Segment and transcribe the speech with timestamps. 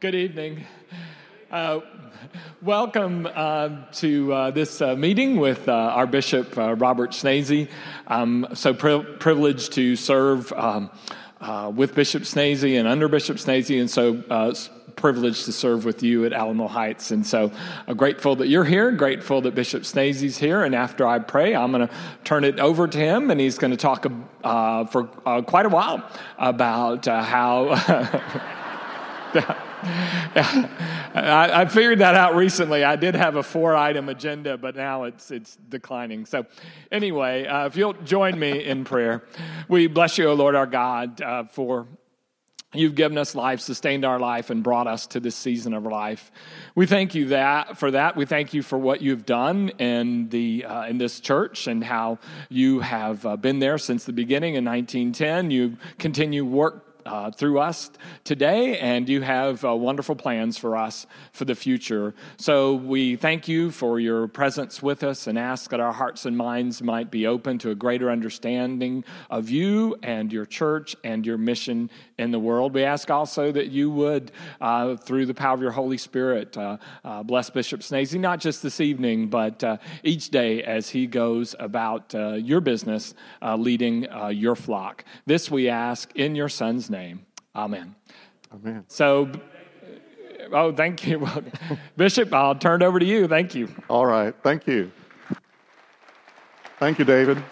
[0.00, 0.64] Good evening.
[1.50, 1.80] Uh,
[2.62, 7.68] welcome uh, to uh, this uh, meeting with uh, our Bishop uh, Robert Schnase.
[8.06, 10.90] I'm so pri- privileged to serve um,
[11.76, 14.54] with Bishop Schnase and under Bishop Schnase, and so
[14.96, 17.10] privileged to serve with you at Alamo Heights.
[17.10, 17.52] And so
[17.86, 20.64] I'm grateful that you're here, grateful that Bishop Schnase's here.
[20.64, 21.94] And after I pray, I'm going to
[22.24, 24.06] turn it over to him, and he's going to talk
[24.90, 25.04] for
[25.42, 26.02] quite a while
[26.38, 28.56] about how.
[31.14, 32.84] I, I, figured that out recently.
[32.84, 36.26] I did have a four item agenda, but now it's, it's declining.
[36.26, 36.46] So,
[36.92, 39.24] anyway, uh, if you'll join me in prayer,
[39.68, 41.86] we bless you, O Lord our God, uh, for
[42.72, 46.30] You've given us life, sustained our life, and brought us to this season of life.
[46.76, 48.14] We thank you that for that.
[48.14, 52.20] We thank you for what you've done in the uh, in this church and how
[52.48, 55.50] you have uh, been there since the beginning in 1910.
[55.50, 57.90] You continue work uh, through us
[58.24, 62.14] today, and you have uh, wonderful plans for us for the future.
[62.36, 66.36] So we thank you for your presence with us and ask that our hearts and
[66.36, 71.38] minds might be open to a greater understanding of you and your church and your
[71.38, 72.74] mission in the world.
[72.74, 76.76] We ask also that you would, uh, through the power of your Holy Spirit, uh,
[77.04, 81.54] uh, bless Bishop Schnase, not just this evening, but uh, each day as he goes
[81.58, 83.14] about your business
[83.56, 85.04] leading your flock.
[85.26, 87.24] This we ask in your Son's name.
[87.54, 87.94] Amen.
[88.52, 88.84] Amen.
[88.88, 89.30] So,
[90.52, 91.26] oh, thank you.
[91.96, 93.28] Bishop, I'll turn it over to you.
[93.28, 93.68] Thank you.
[93.88, 94.34] All right.
[94.42, 94.90] Thank you.
[96.78, 97.42] Thank you, David.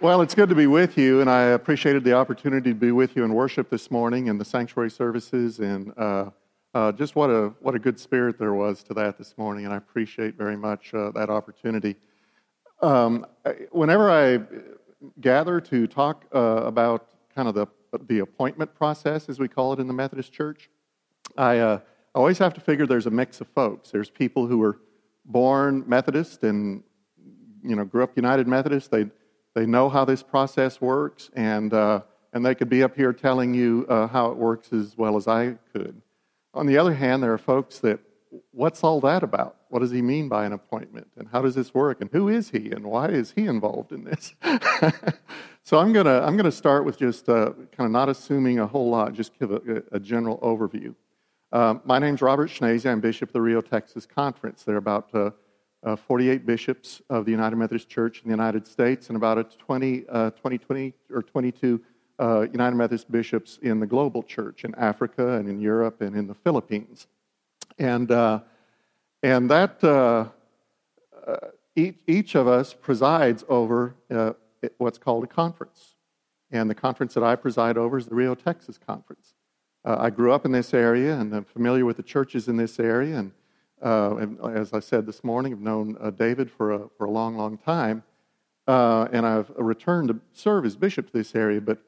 [0.00, 3.16] Well, it's good to be with you, and I appreciated the opportunity to be with
[3.16, 6.30] you in worship this morning and the sanctuary services, and uh,
[6.74, 9.72] uh, just what a what a good spirit there was to that this morning, and
[9.72, 11.96] I appreciate very much uh, that opportunity.
[12.82, 13.24] Um,
[13.70, 14.40] whenever I
[15.20, 17.66] gather to talk uh, about kind of the,
[18.06, 20.70] the appointment process, as we call it in the Methodist Church,
[21.36, 21.80] I uh,
[22.14, 23.90] always have to figure there's a mix of folks.
[23.90, 24.78] There's people who were
[25.24, 26.82] born Methodist and
[27.62, 28.90] you know grew up United Methodist.
[28.90, 29.06] They
[29.54, 32.00] they know how this process works, and uh,
[32.32, 35.26] and they could be up here telling you uh, how it works as well as
[35.26, 36.00] I could.
[36.52, 38.00] On the other hand, there are folks that
[38.50, 39.56] what's all that about?
[39.68, 41.08] What does he mean by an appointment?
[41.16, 42.00] And how does this work?
[42.00, 42.70] And who is he?
[42.70, 44.34] And why is he involved in this?
[45.64, 48.66] so I'm going to I'm gonna start with just uh, kind of not assuming a
[48.66, 50.94] whole lot, just give a, a general overview.
[51.50, 52.84] Uh, my name's Robert Schnase.
[52.84, 54.62] I'm Bishop of the Rio, Texas Conference.
[54.62, 55.30] There are about uh,
[55.82, 59.44] uh 48 bishops of the United Methodist Church in the United States and about a
[59.44, 61.80] 20, uh, 20, 20 or 22
[62.18, 66.26] uh, United Methodist bishops in the global church in Africa and in Europe and in
[66.26, 67.06] the Philippines.
[67.78, 68.40] And, uh,
[69.22, 70.30] and that,
[71.74, 73.94] each, each of us presides over
[74.78, 75.94] what's called a conference.
[76.50, 79.34] And the conference that I preside over is the Rio, Texas Conference.
[79.84, 82.78] Uh, I grew up in this area and I'm familiar with the churches in this
[82.78, 83.18] area.
[83.18, 83.32] And,
[83.82, 87.36] uh, and as I said this morning, I've known David for a, for a long,
[87.36, 88.02] long time.
[88.66, 91.60] and I've returned to serve as bishop to this area.
[91.60, 91.78] But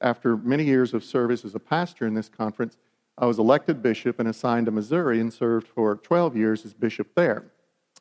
[0.00, 2.76] after many years of service as a pastor in this conference,
[3.16, 7.14] I was elected bishop and assigned to Missouri and served for 12 years as bishop
[7.14, 7.44] there.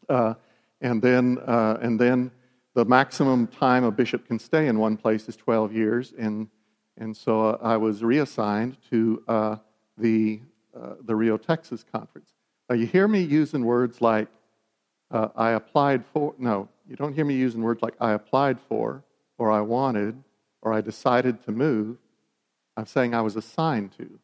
[0.10, 0.34] Uh,
[0.82, 2.32] and, then, uh, and then
[2.76, 6.14] the maximum time a bishop can stay in one place is 12 years.
[6.18, 6.48] And,
[6.98, 9.56] and so uh, I was reassigned to uh,
[9.98, 10.42] the,
[10.76, 12.34] uh, the Rio, Texas conference.
[12.70, 14.28] Now, you hear me using words like
[15.12, 19.04] uh, I applied for, no, you don't hear me using words like I applied for,
[19.38, 20.24] or I wanted,
[20.62, 21.98] or I decided to move.
[22.76, 24.20] I'm saying I was assigned to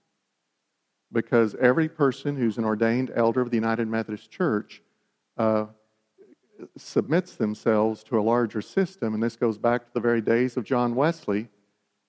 [1.12, 4.82] because every person who's an ordained elder of the United Methodist Church
[5.38, 5.66] uh,
[6.78, 9.14] submits themselves to a larger system.
[9.14, 11.48] And this goes back to the very days of John Wesley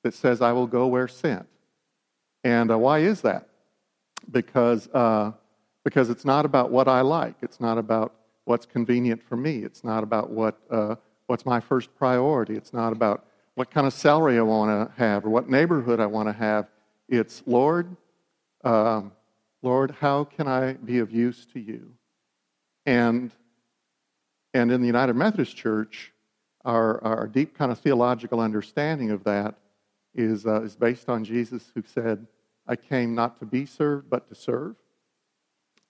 [0.02, 1.46] that says, I will go where sent.
[2.42, 3.48] And uh, why is that?
[4.30, 5.32] Because, uh,
[5.84, 9.84] because it's not about what I like, it's not about what's convenient for me, it's
[9.84, 10.96] not about what, uh,
[11.26, 13.24] what's my first priority, it's not about
[13.54, 16.68] what kind of salary I want to have or what neighborhood I want to have.
[17.08, 17.94] It's, Lord,
[18.64, 19.12] um,
[19.62, 21.92] Lord, how can I be of use to you?
[22.86, 23.30] And,
[24.54, 26.12] and in the United Methodist Church,
[26.64, 29.54] our, our deep kind of theological understanding of that
[30.14, 32.26] is, uh, is based on Jesus who said,
[32.66, 34.76] I came not to be served, but to serve,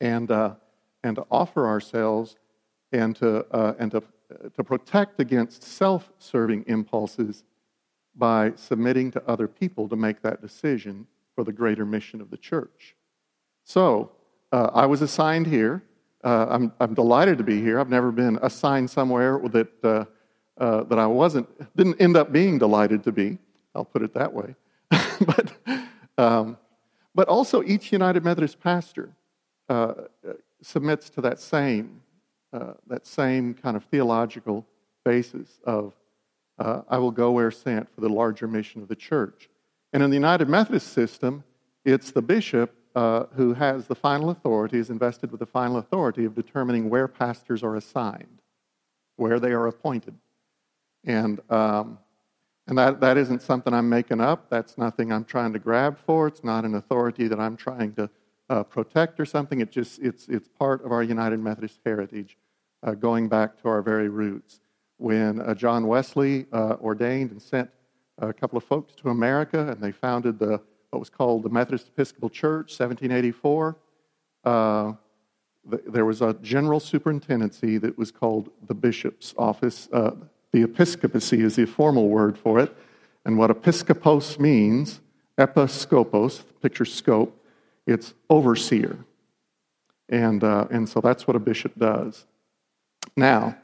[0.00, 0.54] and, uh,
[1.02, 2.36] and to offer ourselves
[2.92, 4.02] and to, uh, and to,
[4.54, 7.44] to protect against self serving impulses
[8.14, 12.36] by submitting to other people to make that decision for the greater mission of the
[12.36, 12.96] church.
[13.64, 14.12] So,
[14.52, 15.82] uh, I was assigned here.
[16.22, 17.80] Uh, I'm, I'm delighted to be here.
[17.80, 20.04] I've never been assigned somewhere that, uh,
[20.58, 23.38] uh that I wasn't, didn't end up being delighted to be.
[23.74, 24.54] I'll put it that way.
[24.90, 25.52] but,
[26.18, 26.56] um,
[27.14, 29.10] But also, each United Methodist pastor
[29.68, 29.94] uh,
[30.62, 32.00] submits to that same,
[32.52, 34.66] uh, that same kind of theological
[35.04, 35.94] basis of
[36.58, 39.48] uh, I will go where sent for the larger mission of the church.
[39.92, 41.42] And in the United Methodist system,
[41.84, 46.24] it's the bishop uh, who has the final authority, is invested with the final authority
[46.24, 48.42] of determining where pastors are assigned,
[49.16, 50.14] where they are appointed.
[51.04, 51.98] And, um,
[52.66, 54.50] and that, that isn't something I'm making up.
[54.50, 56.26] That's nothing I'm trying to grab for.
[56.26, 58.10] It's not an authority that I'm trying to
[58.48, 59.60] uh, protect or something.
[59.60, 62.36] It just, it's, it's part of our United Methodist heritage,
[62.82, 64.60] uh, going back to our very roots.
[64.98, 67.70] When uh, John Wesley uh, ordained and sent
[68.18, 70.60] a couple of folks to America, and they founded the
[70.90, 73.76] what was called the Methodist Episcopal Church, 1784.
[74.44, 74.92] Uh,
[75.64, 79.88] the, there was a general superintendency that was called the bishop's office.
[79.92, 80.12] Uh,
[80.52, 82.76] the episcopacy is the formal word for it.
[83.24, 85.00] And what episcopos means,
[85.38, 87.36] episcopos, picture scope,
[87.86, 88.98] it's overseer.
[90.08, 92.26] And, uh, and so that's what a bishop does.
[93.16, 93.56] Now,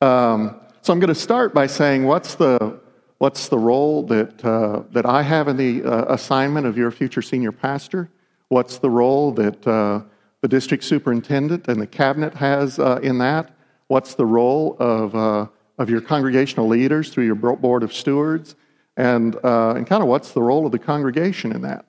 [0.00, 2.78] um, so I'm going to start by saying what's the,
[3.18, 7.22] what's the role that, uh, that I have in the uh, assignment of your future
[7.22, 8.08] senior pastor?
[8.48, 10.02] What's the role that uh,
[10.40, 13.54] the district superintendent and the cabinet has uh, in that?
[13.88, 15.46] What's the role of, uh,
[15.78, 18.54] of your congregational leaders through your board of stewards?
[18.96, 21.84] And, uh, and kind of what's the role of the congregation in that?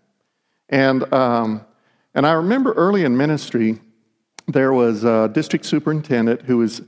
[0.69, 1.65] And, um,
[2.13, 3.79] and I remember early in ministry,
[4.47, 6.81] there was a district superintendent who was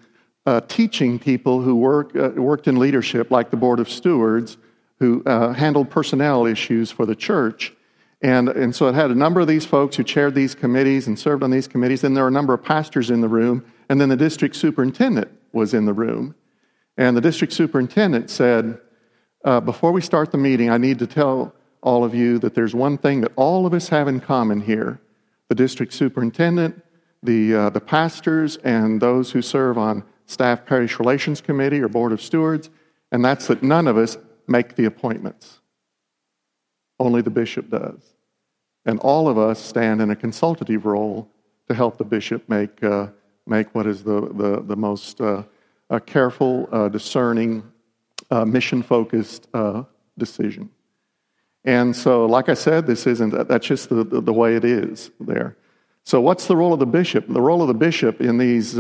[0.45, 4.57] uh, teaching people who work, uh, worked in leadership, like the Board of Stewards,
[4.99, 7.73] who uh, handled personnel issues for the church.
[8.21, 11.17] And, and so it had a number of these folks who chaired these committees and
[11.17, 12.03] served on these committees.
[12.03, 13.65] And there were a number of pastors in the room.
[13.89, 16.35] And then the district superintendent was in the room.
[16.97, 18.79] And the district superintendent said,
[19.44, 22.75] uh, Before we start the meeting, I need to tell all of you that there's
[22.75, 24.99] one thing that all of us have in common here
[25.49, 26.81] the district superintendent,
[27.23, 32.12] the, uh, the pastors, and those who serve on staff parish relations committee or board
[32.12, 32.69] of stewards,
[33.12, 34.18] and that's that none of us
[34.48, 35.60] make the appointments.
[37.00, 38.01] Only the bishop does.
[38.86, 41.30] And all of us stand in a consultative role
[41.68, 43.07] to help the bishop make, uh,
[43.45, 45.44] make what is the, the, the most uh,
[45.89, 47.63] uh, careful, uh, discerning,
[48.31, 49.83] uh, mission focused uh,
[50.18, 50.69] decision.
[51.63, 55.12] And so, like I said, this isn't, that's just the, the, the, way it is
[55.19, 55.57] there.
[56.06, 57.28] So, what's the role of the bishop?
[57.28, 58.80] The role of the bishop in these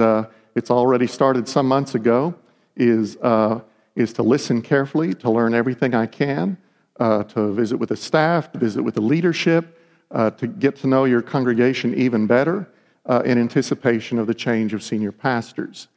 [0.55, 2.35] it's already started some months ago,
[2.75, 3.61] is, uh,
[3.95, 6.57] is to listen carefully, to learn everything I can,
[6.99, 9.79] uh, to visit with the staff, to visit with the leadership,
[10.11, 12.67] uh, to get to know your congregation even better
[13.05, 15.87] uh, in anticipation of the change of senior pastors.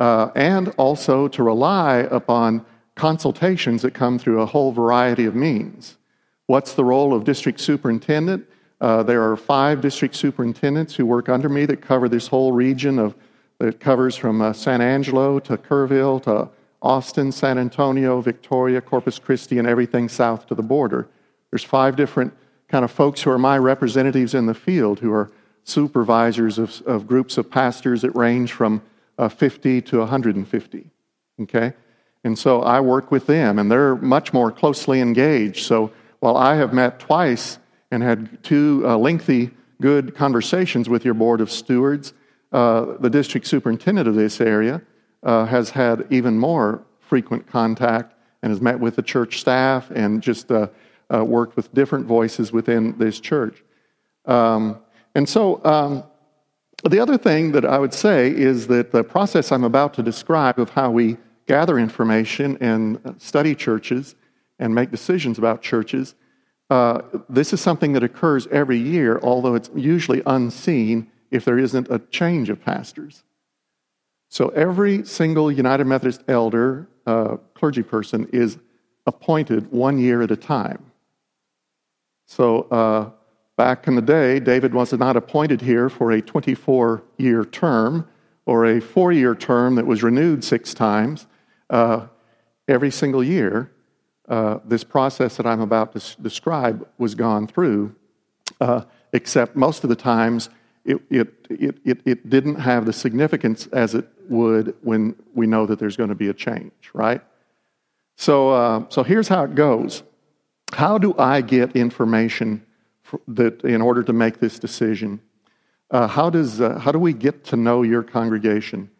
[0.00, 2.64] Uh, and also to rely upon
[2.94, 5.96] consultations that come through a whole variety of means.
[6.46, 8.46] What's the role of district superintendent?
[8.80, 12.98] Uh, there are five district superintendents who work under me that cover this whole region
[12.98, 13.14] of
[13.62, 16.48] it covers from uh, San Angelo to Kerrville to
[16.80, 21.08] Austin, San Antonio, Victoria, Corpus Christi, and everything south to the border.
[21.50, 22.34] There's five different
[22.68, 25.30] kind of folks who are my representatives in the field who are
[25.64, 28.82] supervisors of, of groups of pastors that range from
[29.18, 30.90] uh, 50 to 150.
[31.42, 31.72] Okay?
[32.24, 35.66] And so I work with them, and they're much more closely engaged.
[35.66, 37.58] So while I have met twice
[37.90, 39.50] and had two uh, lengthy,
[39.80, 42.12] good conversations with your board of stewards,
[42.52, 44.82] uh, the district superintendent of this area
[45.22, 50.22] uh, has had even more frequent contact and has met with the church staff and
[50.22, 50.68] just uh,
[51.14, 53.62] uh worked with different voices within this church.
[54.26, 54.78] Um,
[55.14, 56.04] and so, um,
[56.88, 60.58] the other thing that I would say is that the process I'm about to describe
[60.58, 61.16] of how we
[61.46, 64.16] gather information and study churches
[64.58, 66.14] and make decisions about churches,
[66.70, 71.88] uh, this is something that occurs every year, although it's usually unseen if there isn't
[71.90, 73.24] a change of pastors.
[74.28, 78.58] So every single United Methodist elder, uh, clergy person, is
[79.06, 80.92] appointed one year at a time.
[82.26, 83.10] So uh,
[83.56, 88.08] back in the day, David was not appointed here for a 24 year term
[88.46, 91.26] or a four year term that was renewed six times.
[91.68, 92.06] Uh,
[92.68, 93.70] every single year,
[94.28, 97.94] uh, this process that I'm about to s- describe was gone through,
[98.60, 100.48] uh, except most of the times
[100.84, 101.28] it, it,
[101.84, 106.08] it, it, didn't have the significance as it would when we know that there's going
[106.08, 107.22] to be a change, right?
[108.16, 110.02] So, uh, so here's how it goes.
[110.72, 112.64] How do I get information
[113.28, 115.20] that in order to make this decision?
[115.90, 118.90] Uh, how, does, uh, how do we get to know your congregation?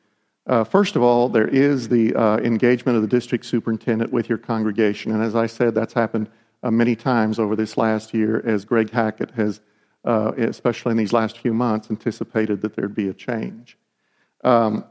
[0.46, 4.38] Uh, first of all, there is the uh, engagement of the district superintendent with your
[4.38, 5.12] congregation.
[5.12, 6.28] And as I said, that's happened
[6.62, 9.60] uh, many times over this last year as Greg Hackett has
[10.04, 13.78] uh, especially in these last few months, anticipated that there'd be a change.
[14.42, 14.84] Um,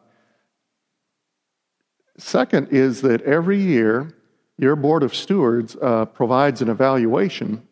[2.18, 4.14] second is that every year,
[4.58, 7.68] your Board of Stewards uh, provides an evaluation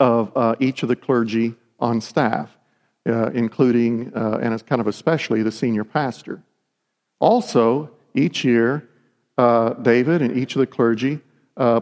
[0.00, 2.56] of uh, each of the clergy on staff,
[3.08, 6.42] uh, including, uh, and it's kind of especially, the senior pastor.
[7.20, 8.88] Also, each year,
[9.38, 11.20] uh, David and each of the clergy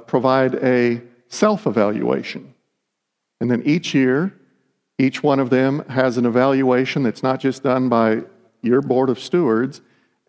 [0.07, 2.55] provide a self evaluation.
[3.41, 4.33] And then each year,
[4.99, 8.23] each one of them has an evaluation that's not just done by
[8.63, 9.81] your board of stewards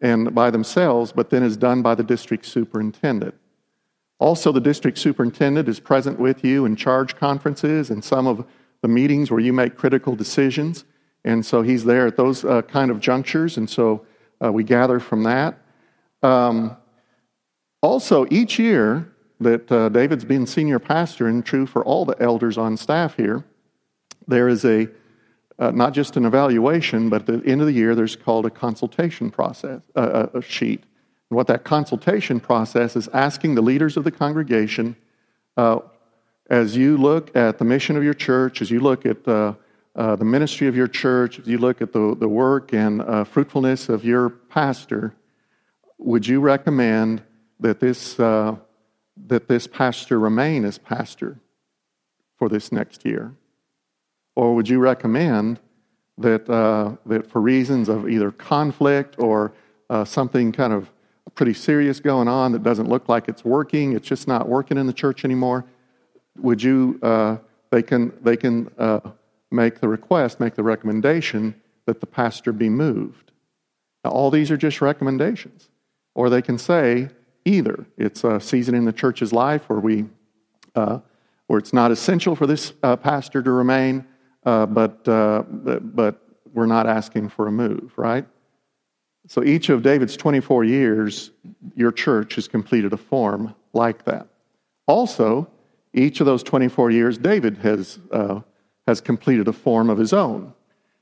[0.01, 3.35] and by themselves, but then is done by the district superintendent.
[4.19, 8.45] Also, the district superintendent is present with you in charge conferences and some of
[8.81, 10.85] the meetings where you make critical decisions.
[11.25, 14.05] And so he's there at those uh, kind of junctures, and so
[14.43, 15.57] uh, we gather from that.
[16.21, 16.75] Um,
[17.81, 22.57] also, each year that uh, David's been senior pastor, and true for all the elders
[22.57, 23.43] on staff here,
[24.27, 24.87] there is a
[25.59, 28.49] uh, not just an evaluation, but at the end of the year, there's called a
[28.49, 30.83] consultation process, uh, a sheet.
[31.29, 34.95] And what that consultation process is asking the leaders of the congregation,
[35.55, 35.79] uh,
[36.49, 39.53] as you look at the mission of your church, as you look at uh,
[39.95, 43.23] uh, the ministry of your church, as you look at the, the work and uh,
[43.23, 45.13] fruitfulness of your pastor,
[45.99, 47.21] would you recommend
[47.59, 51.39] that this, that this pastor remain as pastor
[52.37, 53.35] for this next year?
[54.35, 55.59] Or would you recommend
[56.17, 59.53] that, uh, that for reasons of either conflict or
[59.89, 60.89] uh, something kind of
[61.35, 64.87] pretty serious going on that doesn't look like it's working, it's just not working in
[64.87, 65.65] the church anymore,
[66.37, 67.37] would you, uh,
[67.71, 68.99] they can, they can uh,
[69.51, 73.31] make the request, make the recommendation that the pastor be moved.
[74.03, 75.69] Now, all these are just recommendations.
[76.15, 77.09] Or they can say
[77.45, 80.05] either it's a season in the church's life where we
[80.75, 80.99] uh,
[81.47, 84.05] where it's not essential for this uh, pastor to remain,
[84.45, 86.21] uh, but, uh, but, but
[86.53, 88.25] we're not asking for a move, right?
[89.27, 91.31] So each of David's 24 years,
[91.75, 94.27] your church has completed a form like that.
[94.85, 95.49] Also,
[95.93, 98.41] each of those 24 years, David has, uh,
[98.85, 100.53] has completed a form of his own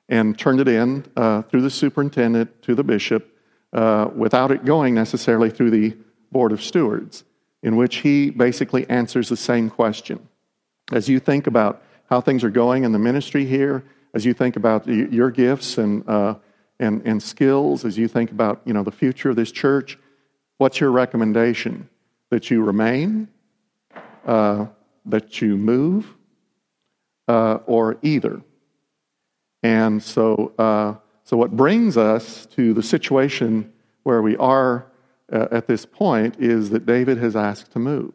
[0.09, 3.35] and turned it in uh, through the superintendent to the bishop
[3.73, 5.95] uh, without it going necessarily through the
[6.31, 7.23] board of stewards,
[7.63, 10.27] in which he basically answers the same question.
[10.91, 11.81] As you think about
[12.11, 16.07] how things are going in the ministry here, as you think about your gifts and,
[16.09, 16.35] uh,
[16.77, 19.97] and, and skills, as you think about you know, the future of this church,
[20.57, 21.87] what's your recommendation?
[22.29, 23.29] That you remain,
[24.27, 24.65] uh,
[25.05, 26.05] that you move,
[27.29, 28.41] uh, or either?
[29.63, 33.71] And so, uh, so, what brings us to the situation
[34.03, 34.85] where we are
[35.31, 38.11] uh, at this point is that David has asked to move.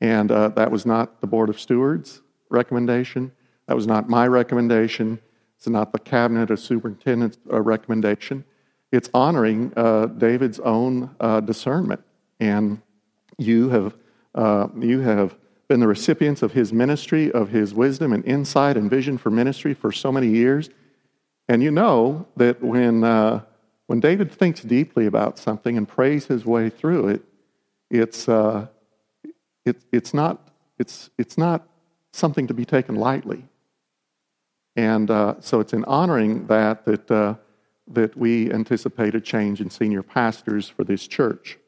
[0.00, 3.32] And uh, that was not the Board of Stewards recommendation.
[3.66, 5.20] That was not my recommendation.
[5.56, 8.44] It's not the cabinet or superintendent's uh, recommendation.
[8.92, 12.02] It's honoring uh, David's own uh, discernment.
[12.40, 12.82] And
[13.38, 13.94] you have,
[14.34, 15.36] uh, you have
[15.68, 19.72] been the recipients of his ministry, of his wisdom and insight and vision for ministry
[19.74, 20.68] for so many years.
[21.48, 23.42] And you know that when, uh,
[23.86, 27.22] when David thinks deeply about something and prays his way through it,
[27.90, 28.66] it's, uh,
[29.64, 31.68] it, it's, not, it's, it's not
[32.12, 33.44] something to be taken lightly.
[34.76, 37.34] And uh, so it's in honoring that that, uh,
[37.88, 41.58] that we anticipate a change in senior pastors for this church.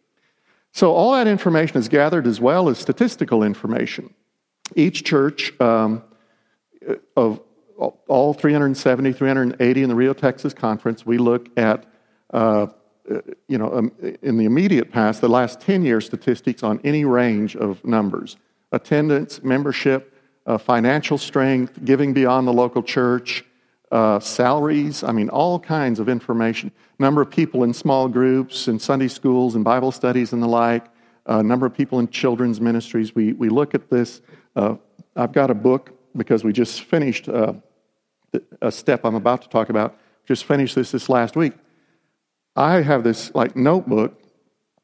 [0.72, 4.14] So all that information is gathered as well as statistical information.
[4.74, 6.02] Each church um,
[7.16, 7.40] of
[8.08, 11.84] all 370, 380 in the Rio Texas Conference, we look at,
[12.32, 12.68] uh,
[13.48, 17.56] you know, um, in the immediate past, the last 10 year statistics on any range
[17.56, 18.36] of numbers
[18.74, 20.11] attendance, membership,
[20.46, 23.44] uh, financial strength, giving beyond the local church,
[23.90, 26.72] uh, salaries, I mean, all kinds of information.
[26.98, 30.86] Number of people in small groups, in Sunday schools, and Bible studies, and the like.
[31.24, 33.14] Uh, number of people in children's ministries.
[33.14, 34.22] We, we look at this.
[34.56, 34.76] Uh,
[35.14, 37.54] I've got a book because we just finished uh,
[38.60, 39.96] a step I'm about to talk about.
[40.26, 41.52] Just finished this this last week.
[42.56, 44.20] I have this like notebook.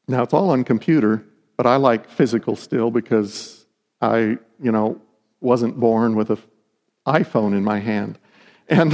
[0.07, 1.25] Now it's all on computer,
[1.57, 3.65] but I like physical still because
[4.01, 5.01] I, you know,
[5.41, 6.39] wasn't born with an
[7.07, 8.19] iPhone in my hand.
[8.67, 8.93] And,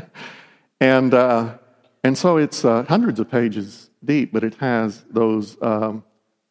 [0.80, 1.58] and, uh,
[2.02, 6.04] and so it's uh, hundreds of pages deep, but it has those, um,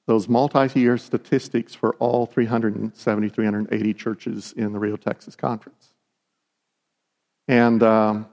[0.05, 5.93] those multi year statistics for all 370, 380 churches in the Rio Texas Conference.
[7.47, 8.27] And, um,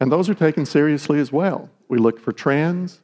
[0.00, 1.70] and those are taken seriously as well.
[1.88, 3.00] We look for trends,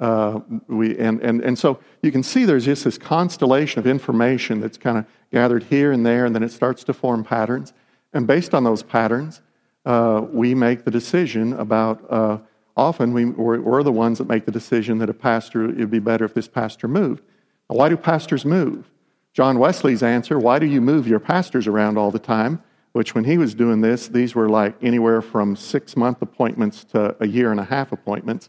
[0.00, 4.58] uh, we, and, and, and so you can see there's just this constellation of information
[4.60, 7.74] that's kind of gathered here and there, and then it starts to form patterns.
[8.14, 9.42] And based on those patterns,
[9.84, 12.38] uh, we make the decision about, uh,
[12.76, 15.90] often we, we're, we're, the ones that make the decision that a pastor, it would
[15.90, 17.22] be better if this pastor moved.
[17.68, 18.90] Now, why do pastors move?
[19.34, 22.62] John Wesley's answer, why do you move your pastors around all the time?
[22.92, 27.14] Which, when he was doing this, these were like anywhere from six month appointments to
[27.20, 28.48] a year and a half appointments,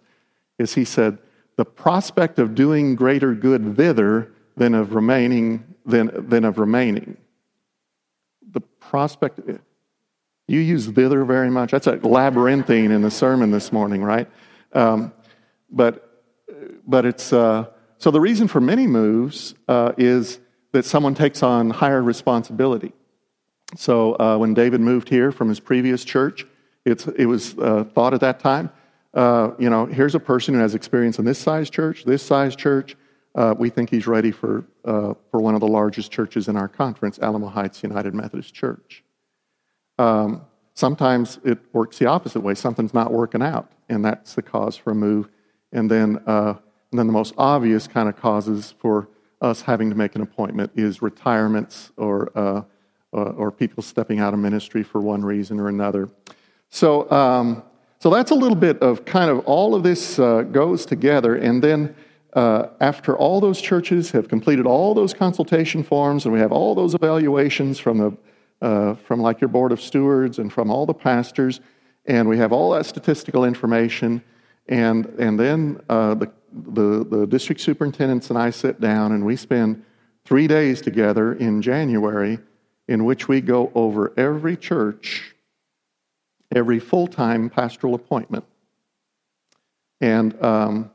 [0.57, 1.19] is he said,
[1.61, 7.17] the prospect of doing greater good thither than of remaining than, than of remaining.
[8.51, 9.39] The prospect
[10.47, 11.69] you use thither very much.
[11.69, 14.27] That's a labyrinthine in the sermon this morning, right?
[14.73, 15.13] Um,
[15.69, 16.23] but
[16.87, 17.67] but it's uh,
[17.99, 20.39] so the reason for many moves uh, is
[20.71, 22.91] that someone takes on higher responsibility.
[23.75, 26.43] So uh, when David moved here from his previous church,
[26.85, 28.71] it's, it was uh, thought at that time,
[29.13, 32.55] uh, you know, here's a person who has experience in this size church, this size
[32.55, 32.95] church.
[33.35, 36.67] Uh, we think he's ready for, uh, for one of the largest churches in our
[36.67, 39.03] conference, Alamo Heights United Methodist Church.
[39.97, 40.41] Um,
[40.73, 42.55] sometimes it works the opposite way.
[42.55, 45.29] Something's not working out, and that's the cause for a move.
[45.71, 46.55] And then, uh,
[46.91, 49.07] and then the most obvious kind of causes for
[49.41, 52.61] us having to make an appointment is retirements or, uh,
[53.13, 56.09] or people stepping out of ministry for one reason or another.
[56.69, 57.63] So, um,
[58.01, 61.35] so that's a little bit of kind of all of this uh, goes together.
[61.35, 61.95] And then
[62.33, 66.75] uh, after all those churches have completed all those consultation forms and we have all
[66.75, 68.17] those evaluations from, the,
[68.65, 71.61] uh, from like your board of stewards and from all the pastors,
[72.05, 74.23] and we have all that statistical information,
[74.67, 79.35] and, and then uh, the the, the district superintendents and I sit down and we
[79.35, 79.83] spend
[80.25, 82.39] three days together in January
[82.87, 85.33] in which we go over every church,
[86.53, 88.45] every full time pastoral appointment.
[89.99, 90.91] And um,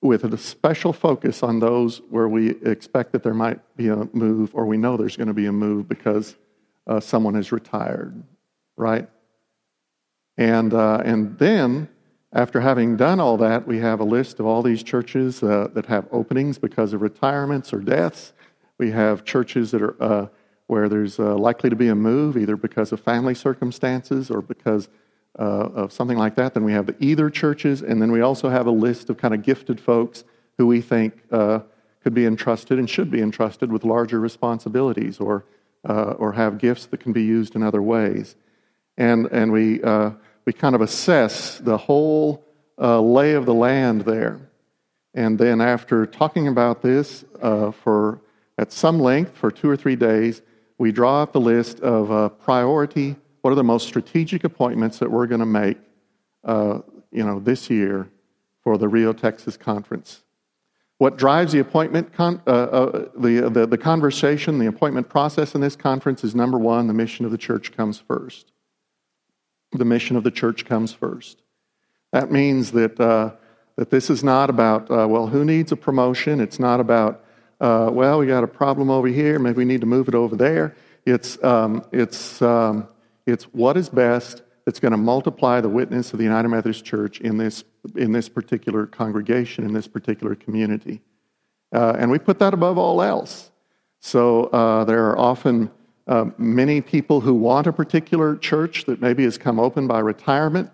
[0.00, 4.54] with a special focus on those where we expect that there might be a move
[4.54, 6.36] or we know there's going to be a move because
[6.86, 8.22] uh, someone has retired,
[8.76, 9.08] right?
[10.36, 11.88] And, uh, and then
[12.32, 15.86] after having done all that, we have a list of all these churches uh, that
[15.86, 18.32] have openings because of retirements or deaths.
[18.78, 20.26] We have churches that are uh,
[20.66, 24.88] where there's uh, likely to be a move, either because of family circumstances or because
[25.38, 26.54] uh, of something like that.
[26.54, 29.34] Then we have the either churches, and then we also have a list of kind
[29.34, 30.24] of gifted folks
[30.58, 31.60] who we think uh,
[32.02, 35.44] could be entrusted and should be entrusted with larger responsibilities or
[35.88, 38.34] uh, or have gifts that can be used in other ways.
[38.96, 39.80] And and we
[40.46, 42.46] we kind of assess the whole
[42.80, 44.40] uh, lay of the land there.
[45.12, 48.20] And then, after talking about this uh, for
[48.58, 50.42] at some length for two or three days,
[50.78, 53.16] we draw up the list of uh, priority.
[53.42, 55.78] What are the most strategic appointments that we're going to make,
[56.44, 58.08] uh, you know, this year
[58.62, 60.22] for the Rio, Texas conference?
[60.98, 65.60] What drives the appointment, con- uh, uh, the, the the conversation, the appointment process in
[65.60, 68.52] this conference is number one: the mission of the church comes first
[69.72, 71.42] the mission of the church comes first.
[72.12, 73.32] That means that, uh,
[73.76, 76.40] that this is not about, uh, well, who needs a promotion?
[76.40, 77.24] It's not about,
[77.60, 80.36] uh, well, we got a problem over here, maybe we need to move it over
[80.36, 80.74] there.
[81.04, 82.88] It's, um, it's, um,
[83.26, 87.20] it's what is best that's going to multiply the witness of the United Methodist Church
[87.20, 87.64] in this,
[87.94, 91.00] in this particular congregation, in this particular community.
[91.72, 93.50] Uh, and we put that above all else.
[94.00, 95.70] So uh, there are often
[96.06, 100.70] uh, many people who want a particular church that maybe has come open by retirement.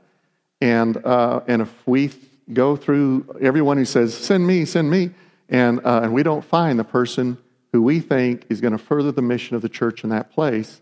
[0.61, 2.11] And, uh, and if we
[2.53, 5.11] go through everyone who says, send me, send me,
[5.53, 7.39] and, uh, and we don't find the person
[7.73, 10.81] who we think is going to further the mission of the church in that place,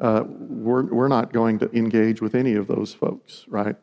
[0.00, 3.76] uh, we're, we're not going to engage with any of those folks, right?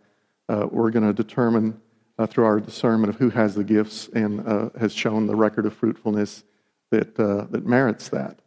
[0.50, 1.80] Uh, we're going to determine
[2.20, 4.46] uh, through our discernment of who has the gifts and
[4.78, 6.44] has shown the record of fruitfulness
[6.92, 8.40] that, that merits that.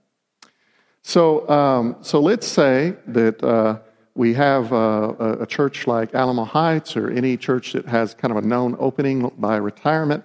[1.02, 3.78] So, um, so let's say that uh,
[4.16, 8.42] we have uh, a church like Alamo Heights or any church that has kind of
[8.42, 10.24] a known opening by retirement.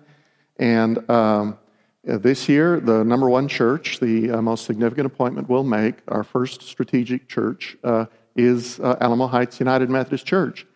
[0.61, 1.57] And um,
[2.03, 6.61] this year, the number one church, the uh, most significant appointment we'll make, our first
[6.61, 10.67] strategic church, uh, is uh, Alamo Heights United Methodist Church.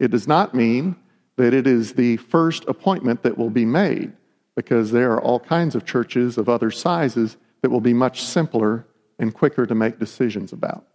[0.00, 0.96] It does not mean
[1.36, 4.12] that it is the first appointment that will be made,
[4.56, 8.86] because there are all kinds of churches of other sizes that will be much simpler
[9.18, 10.86] and quicker to make decisions about.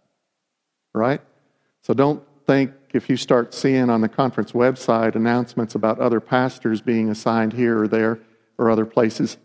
[0.92, 1.20] Right?
[1.82, 6.80] So don't think if you start seeing on the conference website announcements about other pastors
[6.80, 8.18] being assigned here or there
[8.60, 9.38] or other places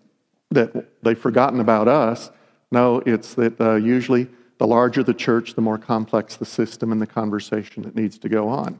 [0.51, 2.29] that they've forgotten about us.
[2.71, 7.01] No, it's that uh, usually the larger the church, the more complex the system and
[7.01, 8.79] the conversation that needs to go on.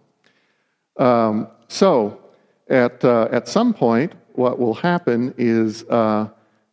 [0.98, 2.22] Um, so,
[2.70, 6.30] at, uh, at some point, what will happen is uh,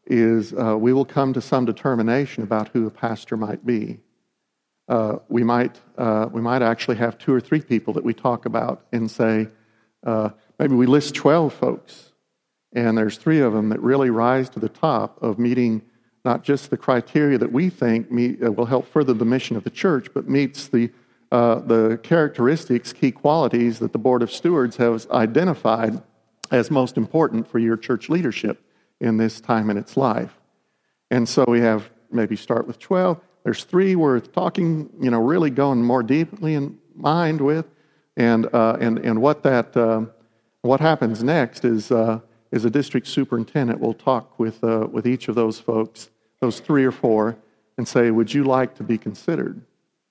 [0.07, 4.01] is uh, we will come to some determination about who a pastor might be.
[4.89, 8.45] uh, we, might, uh, we might actually have two or three people that we talk
[8.47, 9.49] about and say,
[10.59, 12.12] maybe we list 12 folks,
[12.73, 15.83] and there's three of them that really rise to the top of meeting
[16.25, 19.65] not just the criteria that we think meet, uh, will help further the mission of
[19.65, 20.91] the church, but meets the,
[21.33, 26.01] uh, the characteristics, key qualities that the Board of Stewards has identified
[26.51, 28.63] as most important for your church leadership
[29.01, 30.39] in this time in its life.
[31.11, 33.21] And so we have maybe start with 12.
[33.43, 37.67] There's three worth talking, you know, really going more deeply in mind with.
[38.17, 40.03] And, uh, and, and what, that, uh,
[40.61, 42.21] what happens next is, uh,
[42.53, 46.11] is a district superintendent will talk with, uh, with each of those folks,
[46.41, 47.37] those three or four,
[47.79, 49.61] and say, Would you like to be considered?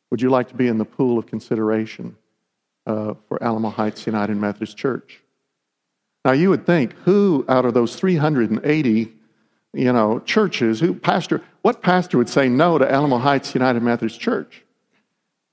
[0.09, 2.17] Would you like to be in the pool of consideration
[2.85, 5.21] uh, for Alamo Heights United Methodist Church?
[6.25, 9.13] Now, you would think, who out of those 380
[9.73, 14.19] you know, churches, who pastor, what pastor would say no to Alamo Heights United Methodist
[14.19, 14.63] Church?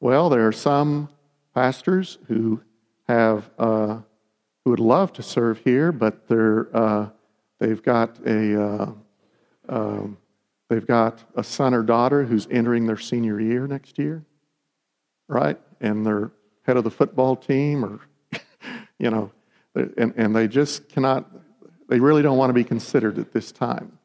[0.00, 1.08] Well, there are some
[1.54, 2.60] pastors who
[3.06, 3.98] have uh,
[4.68, 7.08] who would love to serve here, but they're uh,
[7.58, 8.92] they've got a uh,
[9.66, 10.18] um,
[10.68, 14.26] they've got a son or daughter who's entering their senior year next year,
[15.26, 15.58] right?
[15.80, 16.32] And they're
[16.64, 18.00] head of the football team, or
[18.98, 19.32] you know,
[19.74, 21.26] and and they just cannot.
[21.88, 23.98] They really don't want to be considered at this time.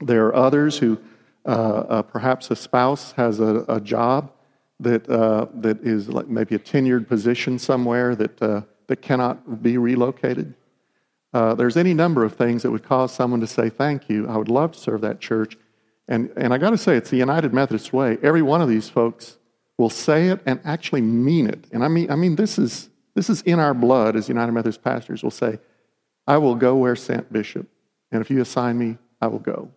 [0.00, 0.98] There are others who,
[1.44, 4.32] uh, uh, perhaps a spouse has a, a job
[4.80, 9.78] that, uh, that is like maybe a tenured position somewhere that, uh, that cannot be
[9.78, 10.54] relocated.
[11.32, 14.36] Uh, there's any number of things that would cause someone to say, Thank you, I
[14.36, 15.56] would love to serve that church.
[16.08, 18.16] And, and I got to say, it's the United Methodist way.
[18.22, 19.38] Every one of these folks
[19.76, 21.66] will say it and actually mean it.
[21.72, 24.84] And I mean, I mean this, is, this is in our blood as United Methodist
[24.84, 25.58] pastors will say,
[26.24, 27.66] I will go where sent, Bishop.
[28.12, 29.68] And if you assign me, I will go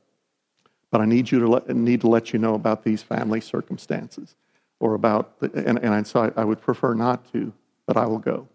[0.91, 4.35] but I need you to let, need to let you know about these family circumstances
[4.79, 7.53] or about, the, and, and so I, I, would prefer not to,
[7.85, 8.47] but I will go.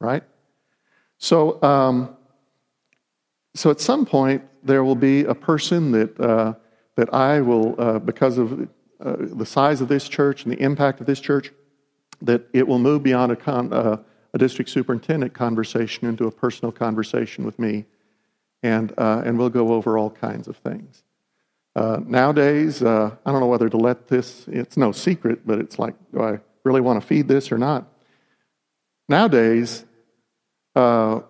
[0.00, 0.22] Right?
[1.18, 2.16] So, um,
[3.54, 6.54] so at some point, there will be a person that, uh,
[6.96, 8.68] that I will, uh, because of
[9.00, 11.52] uh, the size of this church and the impact of this church,
[12.20, 13.96] that it will move beyond a, con, uh,
[14.34, 17.86] a district superintendent conversation into a personal conversation with me.
[18.62, 21.02] And, uh, and we'll go over all kinds of things.
[21.74, 25.94] Uh, nowadays, I don't know whether to let this, it's no secret, but it's like,
[26.12, 27.86] do I really want to feed this or not?
[29.08, 29.84] Nowadays,
[30.76, 31.22] uh,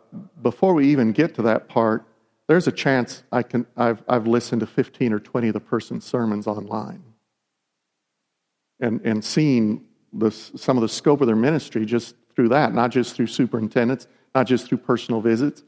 [0.42, 2.04] before we even get to that part,
[2.48, 6.04] there's a chance I can, I've, I've listened to 15 or 20 of the person's
[6.04, 7.02] sermons online
[8.80, 12.90] and, and seen the, some of the scope of their ministry just through that, not
[12.90, 15.62] just through superintendents, not just through personal visits,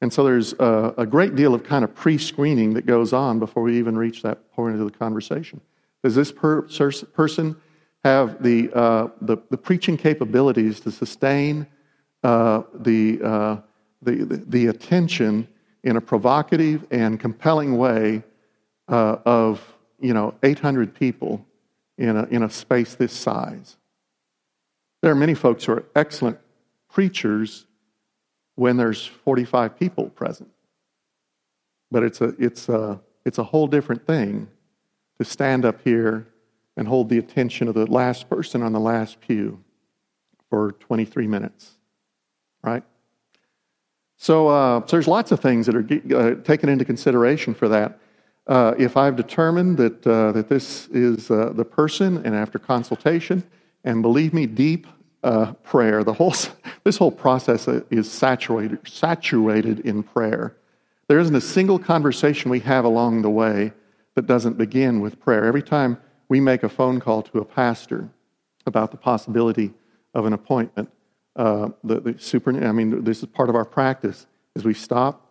[0.00, 3.38] and so there's a, a great deal of kind of pre screening that goes on
[3.38, 5.60] before we even reach that point of the conversation.
[6.02, 7.56] Does this per, person
[8.04, 11.66] have the, uh, the, the, preaching capabilities to sustain
[12.22, 13.56] uh, the, uh,
[14.02, 15.48] the, the, the, attention
[15.84, 18.22] in a provocative and compelling way
[18.88, 19.62] uh, of
[20.00, 21.44] you know, 800 people
[21.96, 23.76] in a, in a space this size?
[25.02, 26.38] There are many folks who are excellent
[26.90, 27.66] preachers
[28.56, 30.50] when there's 45 people present.
[31.90, 34.48] But it's a, it's a, it's a whole different thing
[35.18, 36.26] to stand up here
[36.76, 39.62] and hold the attention of the last person on the last pew
[40.48, 41.76] for 23 minutes,
[42.62, 42.82] right?
[44.16, 47.98] So, uh, so there's lots of things that are uh, taken into consideration for that.
[48.46, 53.44] Uh, if I've determined that, uh, that this is uh, the person, and after consultation,
[53.84, 54.86] and believe me, deep
[55.22, 56.04] uh, prayer.
[56.04, 56.34] The whole,
[56.84, 60.56] this whole process is saturated, saturated in prayer.
[61.08, 63.72] There isn't a single conversation we have along the way
[64.14, 65.44] that doesn't begin with prayer.
[65.44, 68.08] Every time we make a phone call to a pastor
[68.66, 69.72] about the possibility
[70.14, 70.90] of an appointment,
[71.36, 75.30] uh, the, the super, I mean, this is part of our practice, is we stop,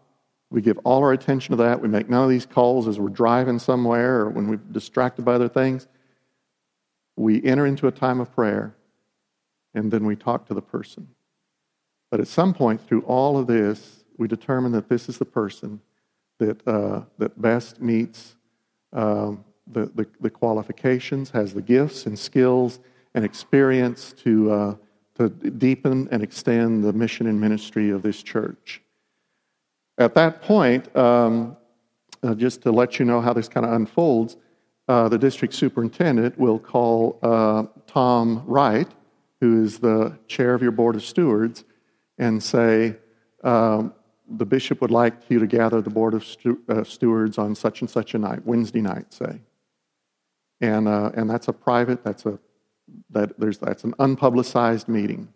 [0.52, 1.80] we give all our attention to that.
[1.80, 5.34] We make none of these calls as we're driving somewhere or when we're distracted by
[5.34, 5.88] other things.
[7.16, 8.76] We enter into a time of prayer
[9.74, 11.08] and then we talk to the person.
[12.10, 15.82] But at some point through all of this, we determine that this is the person
[16.40, 18.36] that, uh, that best meets
[18.94, 22.80] um, the, the, the, qualifications, has the gifts and skills
[23.14, 24.76] and experience to, uh,
[25.20, 28.82] to deepen and extend the mission and ministry of this church.
[29.98, 31.56] At that point, um,
[32.24, 34.38] uh, just to let you know how this kind of unfolds,
[34.88, 38.88] uh, the district superintendent will call uh, Tom Wright
[39.42, 41.64] who is the chair of your board of stewards,
[42.18, 42.96] and say,
[43.44, 43.94] um,
[44.28, 47.82] the bishop would like you to gather the board of stu- uh, stewards on such
[47.82, 49.40] and such a night, Wednesday night, say.
[50.62, 52.38] And, uh, and that's a private, that's a
[53.12, 55.30] That there's, that's an unpublicized meeting.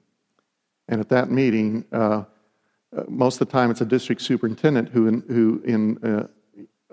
[0.87, 2.23] And at that meeting, uh,
[2.95, 6.27] uh, most of the time it's a district superintendent who, in, who, in, uh,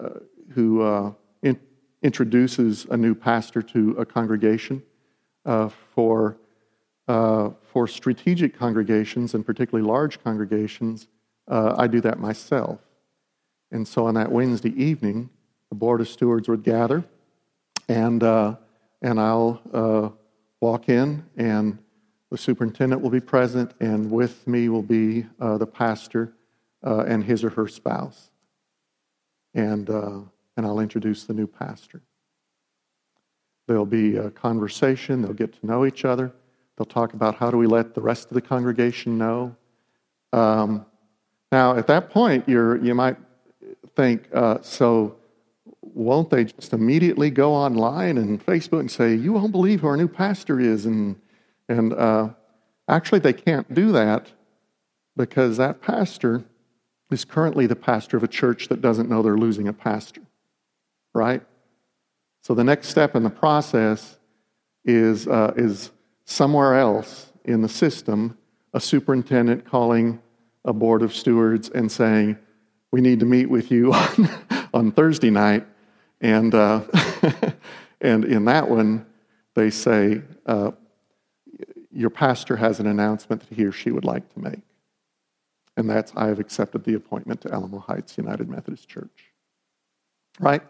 [0.03, 0.21] uh
[0.53, 1.59] who uh, in,
[2.03, 4.83] introduces a new pastor to a congregation.
[5.47, 6.37] Uh, for,
[7.07, 11.09] for strategic congregations, and particularly large congregations,
[11.49, 12.79] I do that myself.
[13.73, 15.31] And so on that Wednesday evening,
[15.71, 17.05] the Board of Stewards would gather,
[17.89, 20.19] and, and I'll
[20.61, 21.79] walk in and
[22.31, 26.33] the superintendent will be present, and with me will be uh, the pastor
[26.87, 28.31] uh, and his or her spouse.
[29.53, 30.21] And, uh,
[30.57, 32.03] and I'll introduce the new pastor.
[33.67, 36.33] There'll be a conversation, they'll get to know each other.
[36.77, 39.55] They'll talk about how do we let the rest of the congregation know.
[40.33, 40.87] Um,
[41.53, 43.17] now, at that point, you're, you might
[43.97, 45.17] think, uh, so
[45.95, 49.97] won't they just immediately go online and Facebook and say, You won't believe who our
[49.97, 50.87] new pastor is?
[50.87, 51.17] And
[51.69, 52.31] and uh,
[52.89, 54.27] actually, they can't do that
[55.17, 56.45] because that pastor
[57.13, 60.23] is currently the pastor of a church that doesn't know they're losing a pastor,
[61.15, 61.43] right?
[62.43, 64.19] So the next step in the process
[64.85, 65.91] is, uh, is
[66.25, 68.37] somewhere else in the system,
[68.73, 70.21] a superintendent calling
[70.65, 72.39] a board of stewards and saying,
[72.91, 74.31] We need to meet with you on,
[74.73, 75.67] on Thursday night.
[76.21, 76.83] And, uh,
[78.01, 79.07] and in that one,
[79.55, 80.73] they say, uh,
[81.91, 84.63] your pastor has an announcement that he or she would like to make.
[85.77, 89.33] And that's, I have accepted the appointment to Alamo Heights United Methodist Church.
[90.39, 90.63] Right?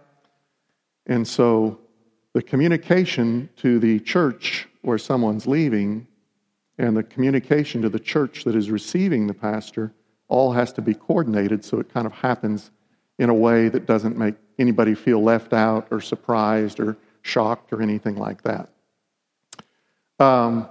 [1.06, 1.80] And so
[2.32, 6.06] the communication to the church where someone's leaving
[6.78, 9.92] and the communication to the church that is receiving the pastor
[10.28, 12.70] all has to be coordinated so it kind of happens
[13.18, 17.82] in a way that doesn't make anybody feel left out or surprised or shocked or
[17.82, 18.68] anything like that.
[20.18, 20.68] Um,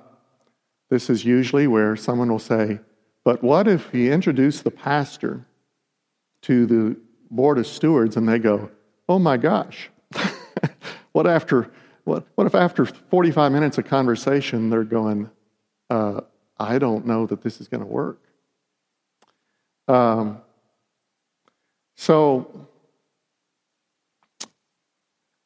[0.90, 2.80] this is usually where someone will say,
[3.24, 5.46] But what if he introduced the pastor
[6.44, 6.98] to the
[7.32, 8.70] board of stewards and they go,
[9.08, 9.90] Oh my gosh,
[11.12, 11.72] what, after,
[12.04, 15.30] what, what if after 45 minutes of conversation they're going,
[15.90, 16.22] uh,
[16.60, 18.22] I don't know that this is going to work?
[19.88, 20.42] Um,
[21.96, 22.69] so,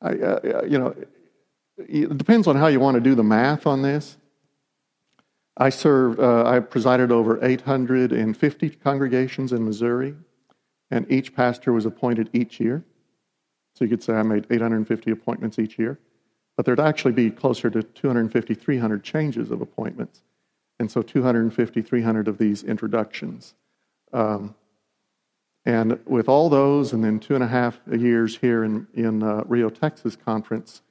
[0.03, 0.93] I, uh, you know,
[1.77, 4.17] it depends on how you want to do the math on this.
[5.57, 10.15] I served, uh, I presided over 850 congregations in Missouri,
[10.91, 12.83] and each pastor was appointed each year.
[13.75, 15.99] So you could say I made 850 appointments each year.
[16.55, 20.21] But there'd actually be closer to 250, 300 changes of appointments.
[20.79, 23.55] And so 250, 300 of these introductions.
[24.11, 24.53] Um,
[25.65, 29.43] and with all those, and then two and a half years here in, in uh,
[29.45, 30.82] Rio, Texas conference,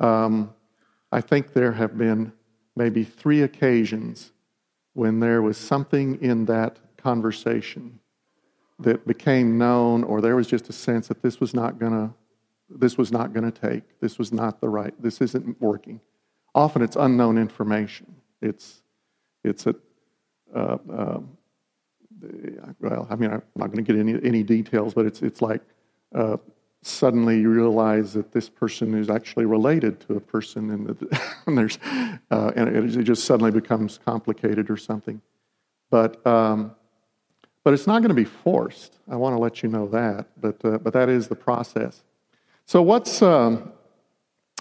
[0.00, 0.52] um,
[1.12, 2.32] I think there have been
[2.74, 4.32] maybe three occasions
[4.94, 8.00] when there was something in that conversation
[8.78, 12.12] that became known or there was just a sense that this was not going to
[12.72, 16.00] this was not going to take this was not the right this isn't working.
[16.54, 18.16] Often it's unknown information.
[18.40, 18.82] It's
[19.44, 19.74] it's a
[20.54, 21.20] uh, uh,
[22.80, 25.62] well i mean i'm not going to get any any details but it's it's like
[26.14, 26.36] uh,
[26.82, 31.08] suddenly you realize that this person is actually related to a person, and,
[31.46, 31.78] and there's
[32.30, 35.20] uh, and it, just suddenly becomes complicated or something.
[35.90, 36.74] But um,
[37.62, 38.98] but it's not going to be forced.
[39.10, 40.26] I want to let you know that.
[40.40, 42.02] But uh, but that is the process.
[42.64, 43.72] So what's um,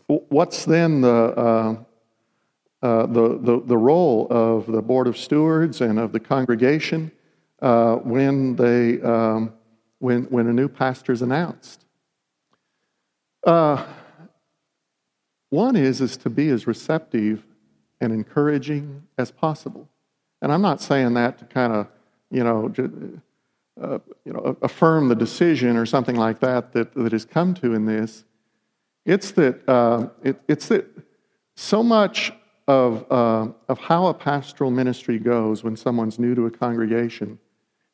[0.08, 1.76] what's then the uh,
[2.82, 7.12] uh, the, the, the role of the board of stewards and of the congregation
[7.62, 9.54] uh, when they um,
[10.00, 11.86] when when a new pastor is announced?
[13.44, 13.86] Uh,
[15.50, 17.46] one is is to be as receptive
[18.02, 19.90] and encouraging as possible,
[20.42, 21.88] and I'm not saying that to kind of
[22.32, 22.74] you know
[23.82, 27.74] uh, you know affirm the decision or something like that that that has come to
[27.74, 28.24] in this.
[29.06, 30.86] It's that uh, it, it's that
[31.56, 32.32] so much
[32.70, 37.38] of uh, of how a pastoral ministry goes when someone's new to a congregation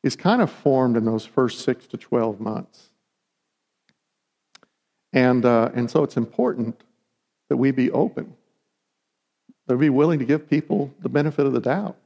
[0.06, 2.92] is kind of formed in those first six to twelve months.
[5.12, 6.80] And, uh, and so it's important
[7.50, 8.36] that we be open,
[9.66, 11.98] that we be willing to give people the benefit of the doubt.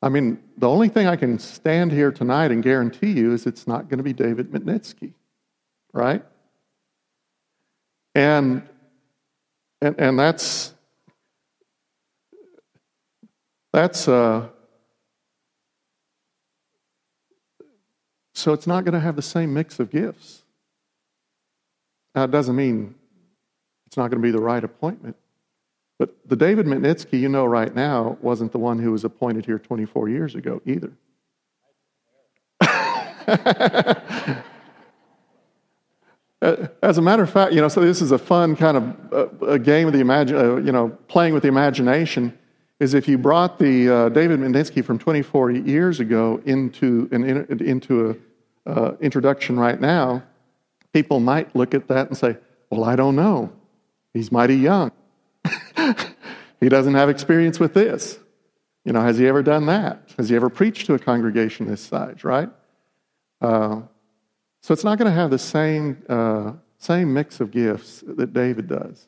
[0.00, 3.66] I mean, the only thing I can stand here tonight and guarantee you is it's
[3.66, 5.12] not going to be David Mitnitsky,
[5.92, 6.24] right?
[8.14, 8.62] And,
[9.82, 10.72] and, and that's,
[13.72, 14.48] that's, uh,
[18.34, 20.42] so it's not going to have the same mix of gifts.
[22.14, 22.94] Now, it doesn't mean
[23.86, 25.16] it's not going to be the right appointment.
[25.98, 29.58] But the David Mitnitsky you know right now wasn't the one who was appointed here
[29.60, 30.92] 24 years ago either.
[36.82, 39.28] As a matter of fact, you know, so this is a fun kind of uh,
[39.46, 42.36] a game of the imagine, uh, you know, playing with the imagination.
[42.80, 47.24] Is if you brought the uh, David Mendinsky from 24 years ago into an
[47.60, 48.10] into
[48.66, 50.22] a uh, introduction right now,
[50.92, 52.36] people might look at that and say,
[52.70, 53.52] "Well, I don't know.
[54.12, 54.92] He's mighty young.
[56.60, 58.18] he doesn't have experience with this.
[58.84, 60.08] You know, has he ever done that?
[60.18, 62.24] Has he ever preached to a congregation this size?
[62.24, 62.50] Right?
[63.40, 63.82] Uh,
[64.62, 68.66] so it's not going to have the same, uh, same mix of gifts that David
[68.66, 69.06] does.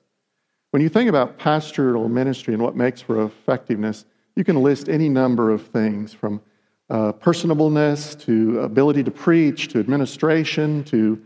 [0.77, 5.09] When you think about pastoral ministry and what makes for effectiveness, you can list any
[5.09, 6.43] number of things from
[6.91, 11.19] uh, personableness to ability to preach to administration to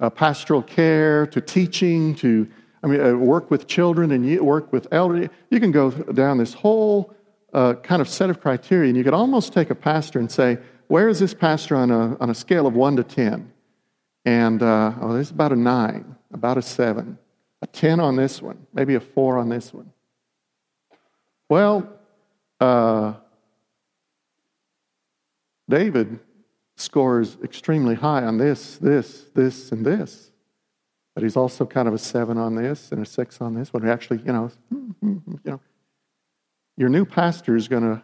[0.00, 2.48] uh, pastoral care to teaching to
[2.82, 5.28] I mean, uh, work with children and work with elderly.
[5.50, 7.14] You can go down this whole
[7.52, 10.58] uh, kind of set of criteria, and you could almost take a pastor and say,
[10.88, 13.52] where is this pastor on a, on a scale of 1 to 10?
[14.24, 17.18] And uh, oh, this is about a nine, about a seven,
[17.62, 19.92] a 10 on this one, maybe a four on this one.
[21.48, 21.88] Well,
[22.60, 23.14] uh,
[25.68, 26.20] David
[26.76, 30.30] scores extremely high on this, this, this, and this.
[31.14, 33.70] But he's also kind of a seven on this and a six on this.
[33.70, 35.60] But actually, you know, hmm, hmm, hmm, you know,
[36.76, 38.02] your new pastor is going to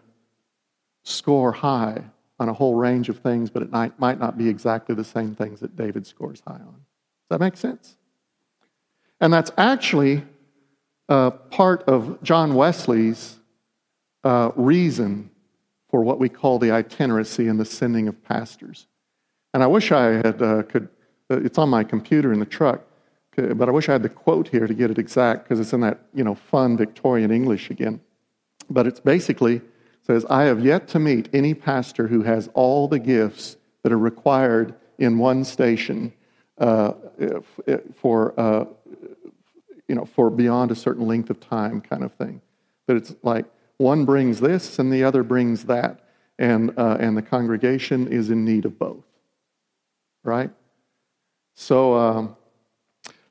[1.05, 2.03] score high
[2.39, 5.61] on a whole range of things, but it might not be exactly the same things
[5.61, 6.73] that David scores high on.
[6.73, 7.97] Does that make sense?
[9.23, 10.25] And that's actually
[11.09, 13.37] uh, part of John Wesley's
[14.25, 15.31] uh, reason
[15.89, 18.89] for what we call the itineracy and the sending of pastors.
[19.55, 20.89] And I wish I had uh, could.
[21.31, 22.83] Uh, it's on my computer in the truck,
[23.37, 25.83] but I wish I had the quote here to get it exact because it's in
[25.83, 28.01] that you know fun Victorian English again.
[28.69, 29.61] But it's basically
[30.05, 33.99] says, I have yet to meet any pastor who has all the gifts that are
[33.99, 36.13] required in one station
[36.59, 36.93] uh,
[37.97, 38.65] for, uh,
[39.89, 42.41] you know, for beyond a certain length of time kind of thing.
[42.87, 46.01] That it's like one brings this and the other brings that,
[46.39, 49.05] and, uh, and the congregation is in need of both.
[50.25, 50.51] Right?
[51.55, 52.37] So, um,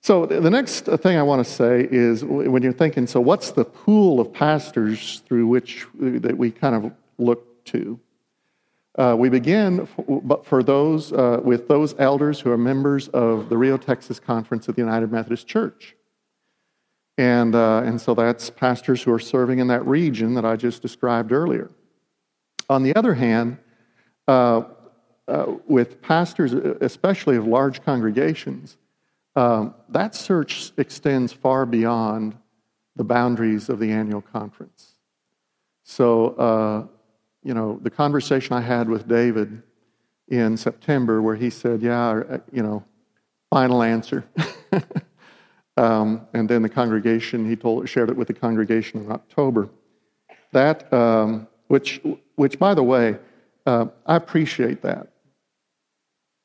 [0.02, 3.64] so the next thing I want to say is when you're thinking, so what's the
[3.64, 8.00] pool of pastors through which that we kind of look to?
[8.98, 13.58] Uh, we begin for, for those uh, with those elders who are members of the
[13.58, 15.96] Rio, Texas Conference of the United Methodist Church.
[17.17, 20.82] And, uh, and so that's pastors who are serving in that region that I just
[20.82, 21.69] described earlier.
[22.69, 23.58] On the other hand,
[24.28, 24.63] uh,
[25.28, 28.78] uh, with pastors, especially of large congregations,
[29.36, 32.38] um, that search extends far beyond
[32.95, 34.95] the boundaries of the annual conference.
[35.84, 36.88] So, uh,
[37.43, 39.62] you know, the conversation I had with David
[40.28, 42.84] in September, where he said, Yeah, uh, you know,
[43.50, 44.26] final answer.
[45.82, 49.67] um, and then the congregation, he told, shared it with the congregation in October.
[50.52, 52.00] That, um, which,
[52.36, 53.17] which, by the way,
[53.65, 55.08] uh, I appreciate that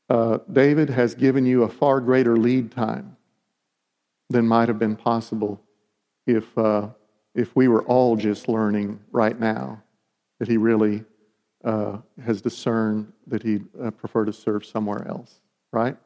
[0.09, 3.18] uh, David has given you a far greater lead time
[4.31, 5.61] than might have been possible
[6.27, 6.88] if, uh,
[7.35, 9.83] if we were all just learning right now
[10.38, 11.05] that he really
[11.62, 15.40] uh, has discerned that he'd uh, prefer to serve somewhere else,
[15.72, 15.96] right?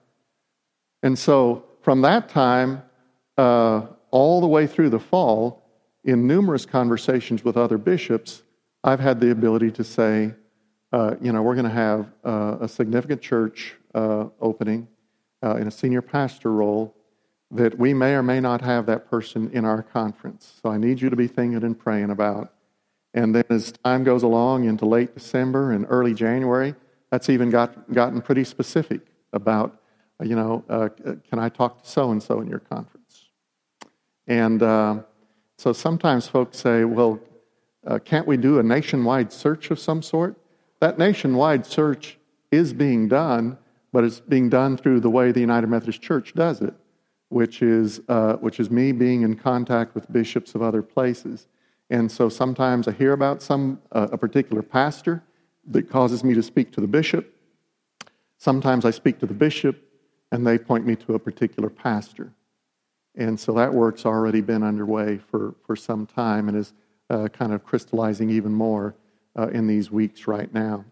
[1.05, 2.83] And so from that time
[3.41, 5.63] uh, all the way through the fall,
[6.05, 8.43] in numerous conversations with other bishops,
[8.85, 10.35] I've had the ability to say,
[10.93, 14.89] uh, you know, we're going to have uh, a significant church uh, opening
[15.43, 16.95] uh, in a senior pastor role
[17.51, 20.61] that we may or may not have that person in our conference.
[20.63, 22.53] So I need you to be thinking and praying about.
[23.15, 26.75] And then as time goes along into late December and early January,
[27.11, 29.01] that's even got, gotten pretty specific
[29.33, 29.81] about,
[30.23, 30.91] you know, uh,
[31.29, 33.00] can I talk to so and so in your conference?
[34.31, 35.01] And uh,
[35.59, 37.19] so sometimes folks say, well,
[37.85, 40.37] uh, can't we do a nationwide search of some sort?
[40.79, 42.17] That nationwide search
[42.53, 43.59] is being done,
[43.93, 46.73] but it's being done through the way the United Methodist Church does it,
[47.29, 51.49] which is, uh, which is me being in contact with bishops of other places.
[51.91, 55.25] And so sometimes I hear about some uh, a particular pastor
[55.73, 57.35] that causes me to speak to the bishop.
[58.39, 59.83] Sometimes I speak to the bishop,
[60.31, 62.33] and they point me to a particular pastor.
[63.17, 66.73] And so that work's already been underway for, for some time and is
[67.11, 68.95] uh, kind of crystallizing even more
[69.37, 70.85] uh, in these weeks right now.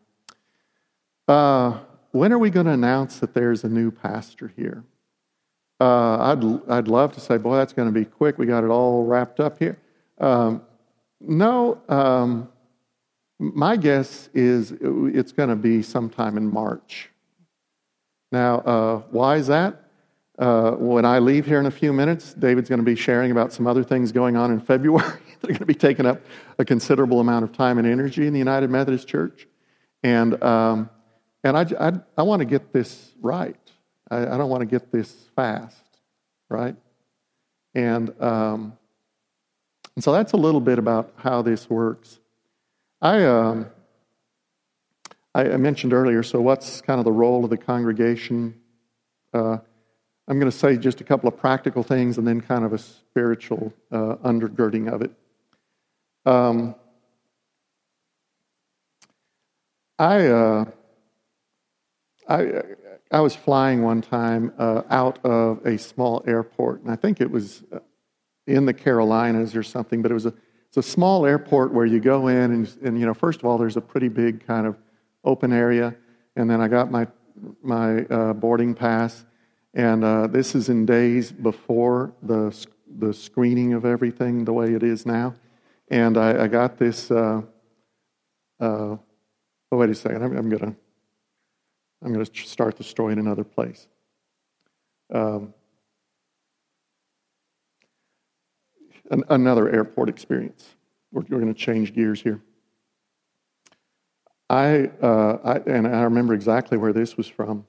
[1.28, 1.78] Uh,
[2.10, 4.82] when are we going to announce that there's a new pastor here?
[5.80, 8.38] Uh, I'd, I'd love to say, boy, that's going to be quick.
[8.38, 9.78] We got it all wrapped up here.
[10.18, 10.62] Um,
[11.20, 12.48] no, um,
[13.38, 17.10] my guess is it's going to be sometime in March.
[18.32, 19.87] Now, uh, why is that?
[20.38, 23.52] Uh, when I leave here in a few minutes, David's going to be sharing about
[23.52, 26.20] some other things going on in February that are going to be taking up
[26.58, 29.48] a considerable amount of time and energy in the United Methodist Church.
[30.04, 30.90] And, um,
[31.42, 33.56] and I, I, I want to get this right.
[34.10, 35.82] I, I don't want to get this fast,
[36.48, 36.76] right?
[37.74, 38.78] And, um,
[39.96, 42.20] and so that's a little bit about how this works.
[43.02, 43.66] I, um,
[45.34, 48.54] I mentioned earlier, so what's kind of the role of the congregation?
[49.34, 49.58] Uh,
[50.28, 52.78] I'm going to say just a couple of practical things and then kind of a
[52.78, 55.10] spiritual uh, undergirding of it.
[56.26, 56.74] Um,
[59.98, 60.64] I, uh,
[62.28, 62.62] I,
[63.10, 67.30] I was flying one time uh, out of a small airport, and I think it
[67.30, 67.78] was uh,
[68.46, 70.34] in the Carolinas or something, but it was a,
[70.66, 73.56] it's a small airport where you go in, and, and, you know, first of all,
[73.56, 74.76] there's a pretty big kind of
[75.24, 75.96] open area,
[76.36, 77.06] and then I got my,
[77.62, 79.24] my uh, boarding pass,
[79.78, 82.66] and uh, this is in days before the,
[82.98, 85.36] the screening of everything the way it is now.
[85.88, 87.12] And I, I got this.
[87.12, 87.42] Uh,
[88.60, 89.00] uh, oh,
[89.70, 90.24] wait a second.
[90.24, 90.76] I'm, I'm going to
[92.04, 93.86] I'm to start the story in another place.
[95.14, 95.54] Um,
[99.12, 100.74] an, another airport experience.
[101.12, 102.40] We're, we're going to change gears here.
[104.50, 107.64] I, uh, I, and I remember exactly where this was from.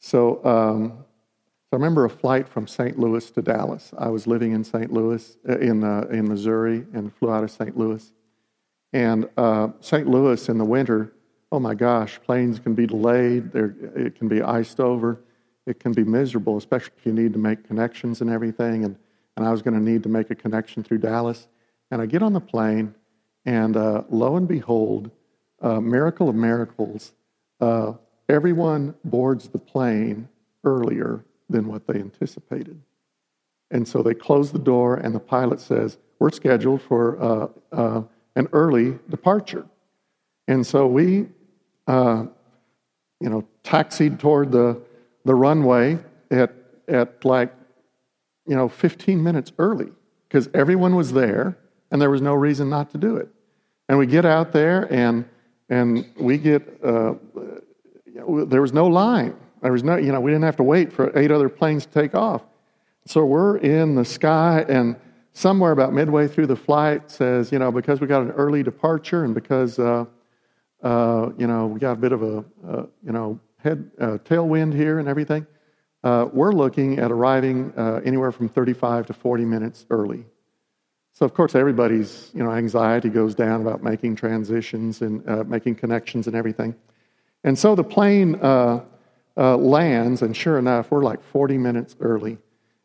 [0.00, 1.03] So um,
[1.74, 3.00] I remember a flight from St.
[3.00, 3.92] Louis to Dallas.
[3.98, 4.92] I was living in St.
[4.92, 7.76] Louis, uh, in, uh, in Missouri, and flew out of St.
[7.76, 8.12] Louis.
[8.92, 10.06] And uh, St.
[10.06, 11.14] Louis in the winter,
[11.50, 15.18] oh my gosh, planes can be delayed, There, it can be iced over,
[15.66, 18.84] it can be miserable, especially if you need to make connections and everything.
[18.84, 18.96] And,
[19.36, 21.48] and I was going to need to make a connection through Dallas.
[21.90, 22.94] And I get on the plane,
[23.46, 25.10] and uh, lo and behold,
[25.60, 27.14] miracle of miracles,
[27.60, 27.94] uh,
[28.28, 30.28] everyone boards the plane
[30.62, 32.80] earlier than what they anticipated.
[33.70, 38.02] And so they close the door, and the pilot says, We're scheduled for uh, uh,
[38.34, 39.64] an early departure.
[40.48, 41.28] And so we,
[41.86, 42.26] uh,
[43.20, 44.80] you know, taxied toward the,
[45.24, 45.98] the runway
[46.30, 46.52] at,
[46.88, 47.54] at like,
[48.46, 49.90] you know, 15 minutes early
[50.28, 51.56] because everyone was there
[51.90, 53.28] and there was no reason not to do it.
[53.88, 55.24] And we get out there and,
[55.70, 57.14] and we get, uh,
[58.46, 59.36] there was no line.
[59.64, 61.92] There was no, you know, we didn't have to wait for eight other planes to
[61.92, 62.42] take off.
[63.06, 64.94] So we're in the sky, and
[65.32, 69.24] somewhere about midway through the flight says, you know, because we got an early departure
[69.24, 70.04] and because, uh,
[70.82, 74.74] uh, you know, we got a bit of a, uh, you know, head uh, tailwind
[74.74, 75.46] here and everything,
[76.02, 80.26] uh, we're looking at arriving uh, anywhere from 35 to 40 minutes early.
[81.14, 86.26] So of course everybody's, you know, anxiety goes down about making transitions and making connections
[86.26, 86.74] and everything.
[87.44, 88.34] And so the plane
[89.36, 92.38] uh, lands, and sure enough, we're like 40 minutes early.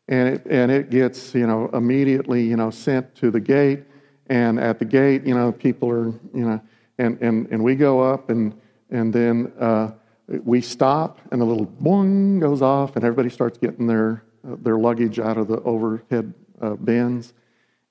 [0.08, 3.84] And it, and it gets, you know, immediately, you know, sent to the gate.
[4.26, 6.60] And at the gate, you know, people are, you know,
[6.98, 8.58] and, and, and we go up and,
[8.90, 9.92] and then uh,
[10.26, 14.78] we stop and the little boing goes off and everybody starts getting their, uh, their
[14.78, 17.32] luggage out of the overhead uh, bins.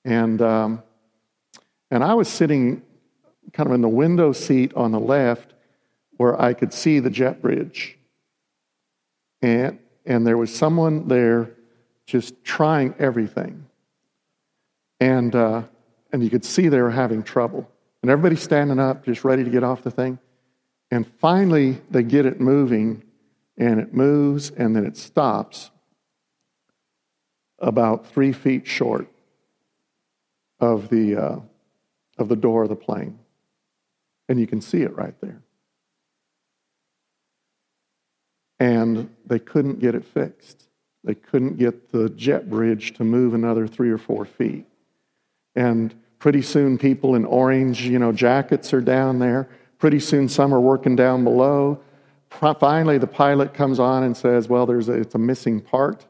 [0.03, 0.84] And, um,
[1.91, 2.82] and I was sitting
[3.53, 5.53] kind of in the window seat on the left
[6.18, 7.99] where I could see the jet bridge
[9.41, 11.51] and, and there was someone there
[12.05, 13.65] just trying everything.
[14.99, 15.63] And, uh,
[16.11, 17.69] and you could see they were having trouble.
[18.01, 20.19] And everybody's standing up, just ready to get off the thing.
[20.91, 23.03] And finally, they get it moving,
[23.57, 25.69] and it moves, and then it stops
[27.59, 29.07] about three feet short
[30.59, 31.39] of the, uh,
[32.17, 33.19] of the door of the plane.
[34.27, 35.41] And you can see it right there.
[38.60, 40.68] And they couldn't get it fixed.
[41.03, 44.66] They couldn't get the jet bridge to move another three or four feet.
[45.55, 49.49] And pretty soon, people in orange, you know, jackets are down there.
[49.78, 51.80] Pretty soon, some are working down below.
[52.30, 56.05] Finally, the pilot comes on and says, "Well, there's a, it's a missing part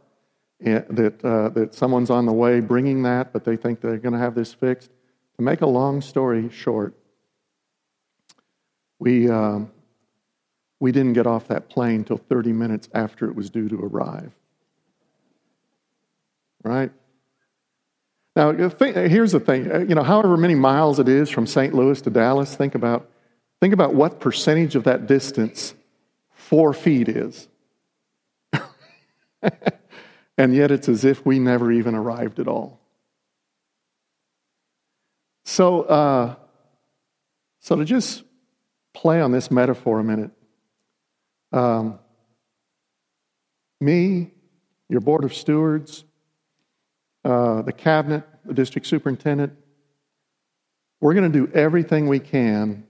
[0.64, 4.14] eh, that uh, that someone's on the way bringing that, but they think they're going
[4.14, 4.91] to have this fixed."
[5.38, 6.95] To make a long story short,
[8.97, 9.30] we.
[9.30, 9.72] Um,
[10.80, 14.32] we didn't get off that plane till 30 minutes after it was due to arrive.
[16.63, 16.91] Right?
[18.36, 19.65] Now, here's the thing.
[19.89, 21.73] You know, however many miles it is from St.
[21.73, 23.09] Louis to Dallas, think about,
[23.59, 25.73] think about what percentage of that distance
[26.32, 27.47] four feet is.
[30.38, 32.80] and yet it's as if we never even arrived at all.
[35.43, 36.36] So, uh,
[37.59, 38.23] so to just
[38.93, 40.32] play on this metaphor a minute,
[41.52, 42.00] um,
[43.82, 44.32] me,
[44.89, 46.04] your board of stewards,
[47.24, 49.54] uh, the cabinet, the district superintendent,
[51.02, 52.86] we're going to do everything we can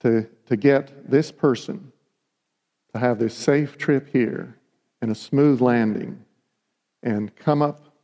[0.00, 1.92] to, to get this person
[2.92, 4.56] to have this safe trip here
[5.00, 6.24] and a smooth landing
[7.02, 7.96] and come up,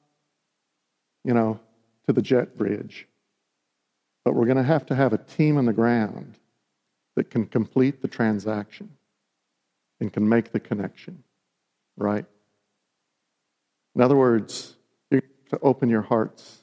[1.25, 1.61] you know,
[2.07, 3.07] to the jet bridge.
[4.25, 6.39] But we're going to have to have a team on the ground
[7.17, 8.91] that can complete the transaction
[10.01, 11.23] and can make the connection,
[11.97, 12.25] right?
[13.95, 14.75] In other words,
[15.11, 15.21] you
[15.51, 16.59] have to open your hearts.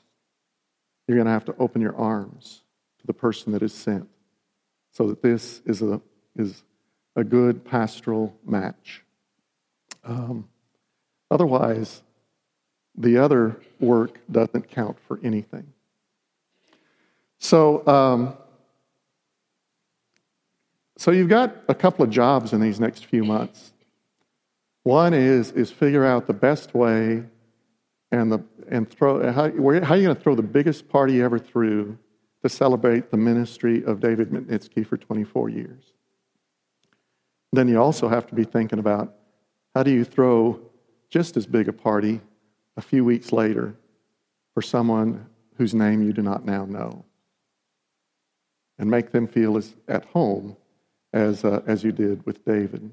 [1.07, 2.61] You're going to have to open your arms
[2.99, 4.07] to the person that is sent
[4.91, 6.01] so that this is a,
[6.35, 6.63] is
[7.15, 9.03] a good pastoral match.
[10.03, 10.47] Um,
[11.29, 12.01] otherwise,
[12.95, 15.73] the other work doesn't count for anything.
[17.37, 18.33] So, um,
[20.97, 23.73] so you've got a couple of jobs in these next few months.
[24.83, 27.23] One is is figure out the best way
[28.11, 28.39] and the
[28.69, 31.97] and throw how, how are you going to throw the biggest party you ever threw
[32.43, 35.93] to celebrate the ministry of David Mitnitzky for 24 years.
[37.51, 39.15] Then you also have to be thinking about
[39.73, 40.59] how do you throw
[41.09, 42.21] just as big a party
[42.75, 43.75] a few weeks later
[44.53, 45.25] for someone
[45.57, 47.05] whose name you do not now know
[48.77, 50.55] and make them feel as at home
[51.13, 52.91] as, uh, as you did with David.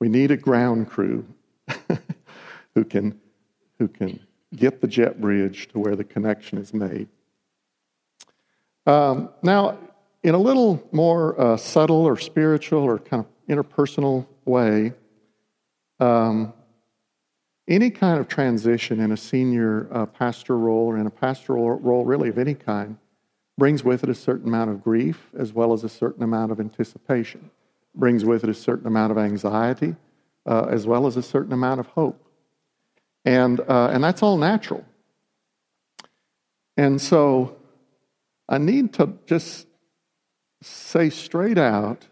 [0.00, 1.26] We need a ground crew
[2.74, 3.20] who, can,
[3.78, 4.20] who can
[4.54, 7.08] get the jet bridge to where the connection is made.
[8.86, 9.78] Um, now,
[10.22, 14.92] in a little more uh, subtle or spiritual or kind of interpersonal way,
[16.00, 16.52] um,
[17.68, 22.04] any kind of transition in a senior uh, pastor role or in a pastoral role,
[22.04, 22.98] really of any kind,
[23.58, 26.60] brings with it a certain amount of grief as well as a certain amount of
[26.60, 27.50] anticipation,
[27.94, 29.94] brings with it a certain amount of anxiety
[30.46, 32.24] uh, as well as a certain amount of hope.
[33.24, 34.84] And, uh, and that's all natural.
[36.76, 37.56] And so
[38.48, 39.66] I need to just
[40.62, 42.06] say straight out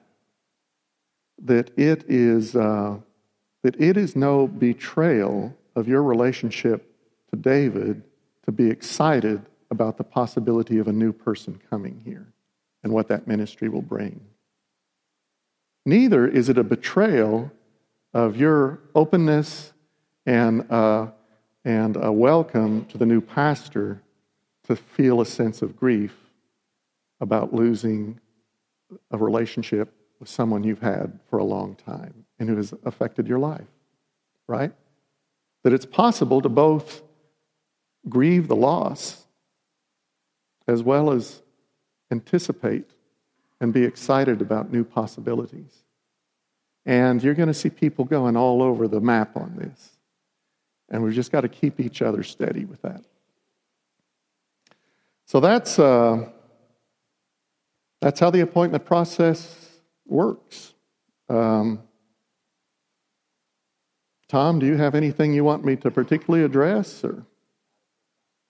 [1.42, 2.98] that it is, uh,
[3.62, 6.94] that it is no betrayal of your relationship
[7.30, 8.02] to David
[8.44, 12.26] to be excited about the possibility of a new person coming here
[12.82, 14.20] and what that ministry will bring.
[15.86, 17.50] Neither is it a betrayal
[18.12, 19.72] of your openness
[20.26, 21.08] and, uh,
[21.64, 24.02] and a welcome to the new pastor
[24.64, 26.14] to feel a sense of grief
[27.20, 28.18] about losing
[29.10, 33.38] a relationship with someone you've had for a long time and who has affected your
[33.38, 33.66] life,
[34.48, 34.72] right?
[35.64, 37.02] That it's possible to both
[38.08, 39.19] grieve the loss
[40.66, 41.42] as well as
[42.10, 42.90] anticipate
[43.60, 45.84] and be excited about new possibilities.
[46.86, 49.96] And you're going to see people going all over the map on this.
[50.88, 53.04] And we've just got to keep each other steady with that.
[55.26, 56.28] So that's, uh,
[58.00, 59.68] that's how the appointment process
[60.06, 60.74] works.
[61.28, 61.80] Um,
[64.26, 67.24] Tom, do you have anything you want me to particularly address or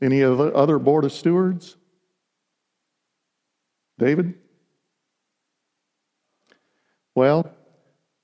[0.00, 1.76] any of the other board of stewards?
[4.00, 4.32] David?
[7.14, 7.52] Well,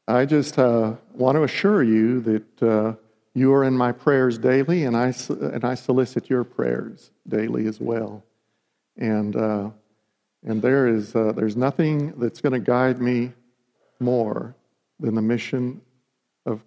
[0.09, 2.95] I just uh, want to assure you that uh,
[3.35, 7.79] you are in my prayers daily, and I, and I solicit your prayers daily as
[7.79, 8.25] well.
[8.97, 9.69] And, uh,
[10.47, 13.35] and there is, uh, there's nothing that's going to guide me
[14.01, 14.57] more
[14.99, 15.83] than the mission
[16.47, 16.63] of,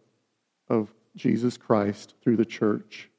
[0.70, 3.10] of Jesus Christ through the church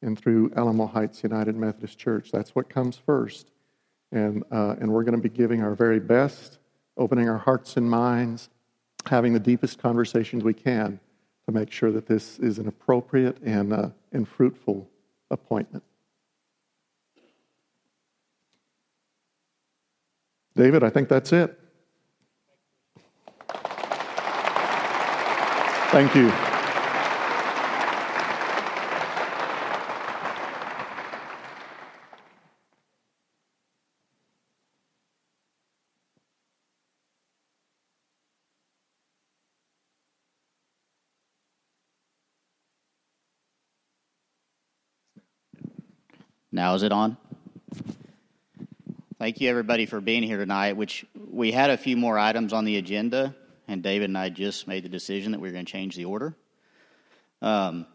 [0.00, 2.30] and through Alamo Heights United Methodist Church.
[2.30, 3.49] That's what comes first.
[4.12, 6.58] And, uh, and we're going to be giving our very best,
[6.96, 8.48] opening our hearts and minds,
[9.06, 10.98] having the deepest conversations we can
[11.46, 14.88] to make sure that this is an appropriate and, uh, and fruitful
[15.30, 15.84] appointment.
[20.56, 21.58] David, I think that's it.
[25.92, 26.49] Thank you.
[46.60, 47.16] Now is it on?
[49.18, 50.74] Thank you, everybody, for being here tonight.
[50.74, 53.34] Which we had a few more items on the agenda,
[53.66, 56.04] and David and I just made the decision that we are going to change the
[56.04, 56.36] order.
[57.40, 57.86] Um,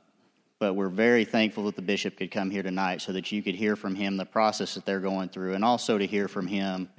[0.57, 3.53] but we're very thankful that the bishop could come here tonight so that you could
[3.53, 6.89] hear from him the process that they're going through and also to hear from him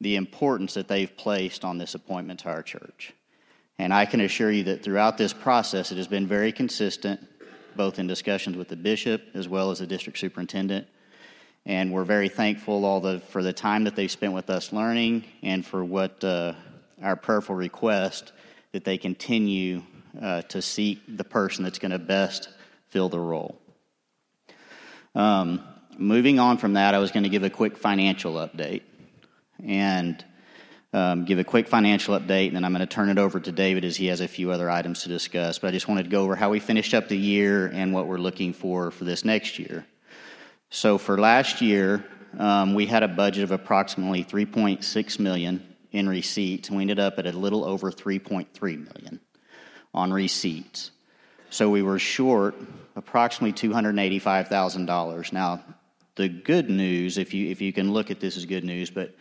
[0.00, 3.14] the importance that they've placed on this appointment to our church.
[3.78, 7.24] And I can assure you that throughout this process, it has been very consistent,
[7.76, 10.86] both in discussions with the bishop as well as the district superintendent.
[11.66, 15.24] And we're very thankful all the, for the time that they've spent with us learning
[15.42, 16.54] and for what uh,
[17.02, 18.32] our prayerful request
[18.72, 19.82] that they continue
[20.20, 22.48] uh, to seek the person that's going to best
[22.88, 23.58] fill the role.
[25.14, 25.62] Um,
[25.98, 28.82] moving on from that, I was going to give a quick financial update
[29.64, 30.24] and
[30.92, 33.52] um, give a quick financial update, and then I'm going to turn it over to
[33.52, 35.58] David as he has a few other items to discuss.
[35.58, 38.06] But I just wanted to go over how we finished up the year and what
[38.06, 39.84] we're looking for for this next year.
[40.70, 42.04] So for last year,
[42.38, 45.62] um, we had a budget of approximately 3.6 million
[45.92, 49.20] in receipts, and we ended up at a little over 3.3 million
[49.94, 50.90] on receipts.
[51.50, 52.54] So we were short
[52.96, 55.32] approximately $285,000.
[55.32, 55.64] Now,
[56.16, 59.14] the good news, if you, if you can look at this as good news, but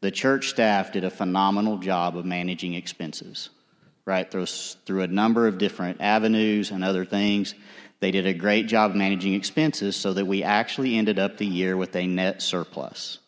[0.00, 3.50] the church staff did a phenomenal job of managing expenses,
[4.04, 4.30] right?
[4.30, 7.54] Through, through a number of different avenues and other things.
[8.00, 11.76] They did a great job managing expenses so that we actually ended up the year
[11.76, 13.18] with a net surplus,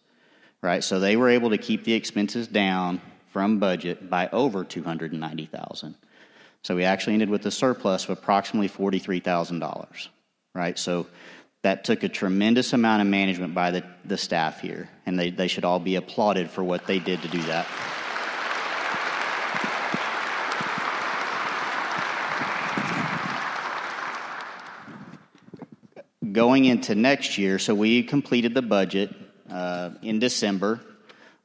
[0.62, 0.84] right?
[0.84, 3.00] So they were able to keep the expenses down
[3.32, 5.94] from budget by over 290,000.
[6.62, 10.08] So we actually ended with a surplus of approximately $43,000,
[10.54, 10.78] right?
[10.78, 11.06] So
[11.62, 15.48] that took a tremendous amount of management by the, the staff here, and they, they
[15.48, 17.66] should all be applauded for what they did to do that.
[26.32, 29.14] Going into next year, so we completed the budget
[29.50, 30.80] uh, in December.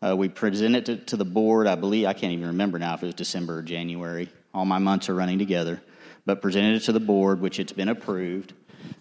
[0.02, 2.94] Uh, we presented it to, to the board, I believe, I can't even remember now
[2.94, 4.30] if it was December or January.
[4.54, 5.82] All my months are running together.
[6.26, 8.54] But presented it to the board, which it's been approved.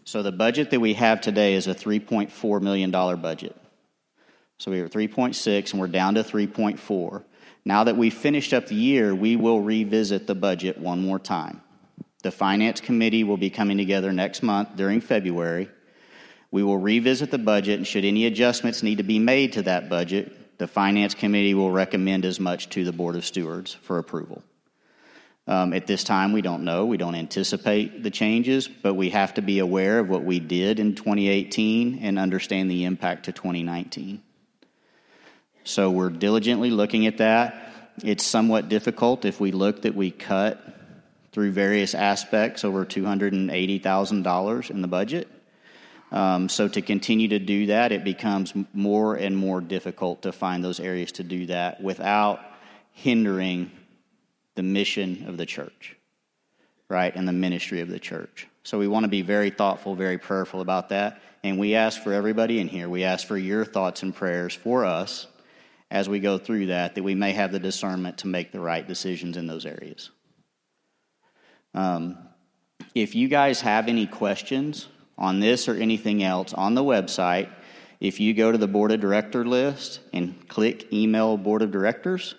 [0.04, 3.56] So the budget that we have today is a $3.4 million budget.
[4.58, 7.24] So we were 3.6 and we're down to 3.4.
[7.64, 11.62] Now that we've finished up the year, we will revisit the budget one more time.
[12.22, 15.70] The finance committee will be coming together next month during February.
[16.50, 19.88] We will revisit the budget, and should any adjustments need to be made to that
[19.88, 24.42] budget, the finance committee will recommend as much to the board of stewards for approval.
[25.46, 26.86] Um, at this time, we don't know.
[26.86, 30.80] We don't anticipate the changes, but we have to be aware of what we did
[30.80, 34.22] in 2018 and understand the impact to 2019.
[35.64, 37.72] So we're diligently looking at that.
[38.02, 40.60] It's somewhat difficult if we look that we cut
[41.32, 45.28] through various aspects over $280,000 in the budget.
[46.10, 50.64] Um, so to continue to do that, it becomes more and more difficult to find
[50.64, 52.40] those areas to do that without
[52.92, 53.70] hindering
[54.54, 55.96] the mission of the church,
[56.88, 58.46] right, and the ministry of the church.
[58.62, 61.20] So we want to be very thoughtful, very prayerful about that.
[61.42, 64.84] And we ask for everybody in here, we ask for your thoughts and prayers for
[64.84, 65.26] us
[65.90, 68.86] as we go through that, that we may have the discernment to make the right
[68.86, 70.10] decisions in those areas.
[71.74, 72.18] Um,
[72.94, 74.88] if you guys have any questions
[75.18, 77.50] on this or anything else on the website,
[78.00, 82.34] if you go to the board of director list and click email board of directors,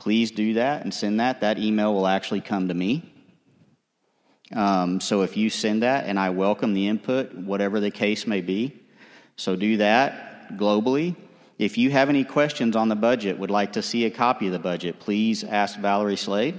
[0.00, 1.42] please do that and send that.
[1.42, 3.12] That email will actually come to me.
[4.52, 8.40] Um, so if you send that, and I welcome the input, whatever the case may
[8.40, 8.80] be.
[9.36, 11.16] So do that globally.
[11.58, 14.52] If you have any questions on the budget, would like to see a copy of
[14.52, 16.58] the budget, please ask Valerie Slade.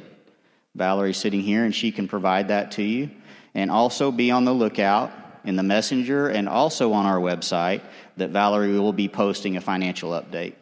[0.75, 3.09] Valerie's sitting here, and she can provide that to you.
[3.55, 5.11] And also be on the lookout
[5.43, 7.81] in the messenger and also on our website
[8.17, 10.53] that Valerie will be posting a financial update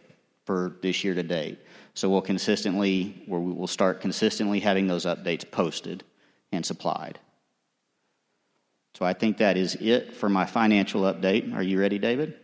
[0.45, 1.59] for this year to date.
[1.93, 6.03] So we'll consistently, we'll start consistently having those updates posted
[6.51, 7.19] and supplied.
[8.95, 11.55] So I think that is it for my financial update.
[11.55, 12.35] Are you ready, David?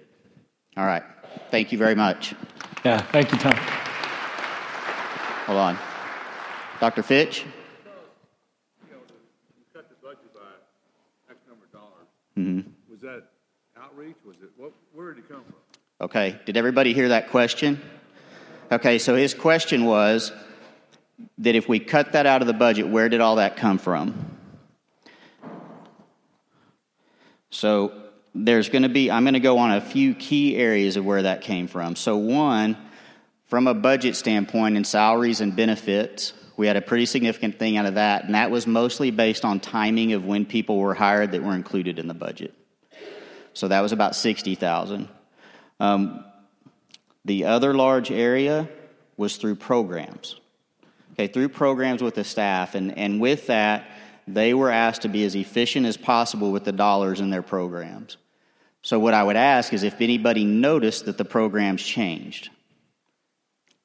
[0.78, 1.04] All right.
[1.52, 2.34] Thank you very much.
[2.84, 3.56] Yeah, thank you, Tom.
[5.46, 5.78] Hold on.
[6.80, 7.04] Dr.
[7.04, 7.46] Fitch?
[12.38, 12.70] Mm-hmm.
[12.92, 13.24] Was that
[13.78, 14.18] outreach?
[14.26, 14.74] Was it what?
[14.94, 15.56] Where did it come from?
[16.02, 16.38] Okay.
[16.46, 17.82] Did everybody hear that question?
[18.72, 20.32] Okay, so his question was
[21.38, 24.38] that if we cut that out of the budget, where did all that come from?
[27.52, 27.94] So
[28.34, 31.22] there's going to be, I'm going to go on a few key areas of where
[31.22, 31.96] that came from.
[31.96, 32.76] So, one,
[33.46, 37.86] from a budget standpoint in salaries and benefits, we had a pretty significant thing out
[37.86, 41.44] of that, and that was mostly based on timing of when people were hired that
[41.44, 42.54] were included in the budget.
[43.54, 45.08] So that was about 60,000.
[45.80, 46.26] Um,
[47.26, 48.70] the other large area
[49.18, 50.40] was through programs.
[51.14, 52.76] Okay, through programs with the staff.
[52.76, 53.90] And, and with that,
[54.28, 58.18] they were asked to be as efficient as possible with the dollars in their programs.
[58.82, 62.50] So, what I would ask is if anybody noticed that the programs changed.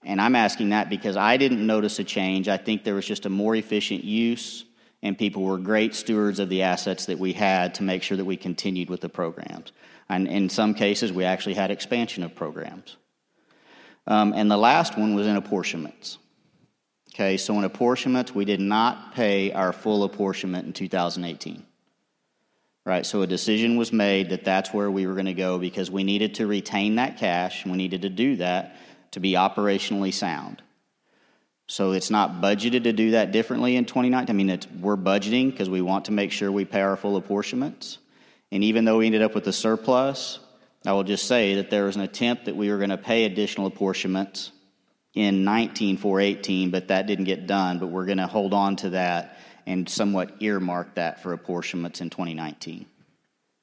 [0.05, 2.49] And I'm asking that because I didn't notice a change.
[2.49, 4.64] I think there was just a more efficient use,
[5.03, 8.24] and people were great stewards of the assets that we had to make sure that
[8.24, 9.72] we continued with the programs.
[10.09, 12.97] And in some cases, we actually had expansion of programs.
[14.11, 16.18] Um, and the last one was in apportionments.
[17.14, 21.64] Okay, so in apportionments, we did not pay our full apportionment in 2018.
[22.84, 25.92] Right, so a decision was made that that's where we were going to go because
[25.92, 28.76] we needed to retain that cash, and we needed to do that
[29.12, 30.61] to be operationally sound.
[31.68, 34.34] So it's not budgeted to do that differently in 2019.
[34.34, 37.98] I mean, we're budgeting because we want to make sure we pay our full apportionments.
[38.50, 40.40] And even though we ended up with a surplus,
[40.86, 43.24] I will just say that there was an attempt that we were going to pay
[43.24, 44.50] additional apportionments
[45.14, 47.78] in 19 for 18, but that didn't get done.
[47.78, 52.08] But we're going to hold on to that and somewhat earmark that for apportionments in
[52.08, 52.86] 2019,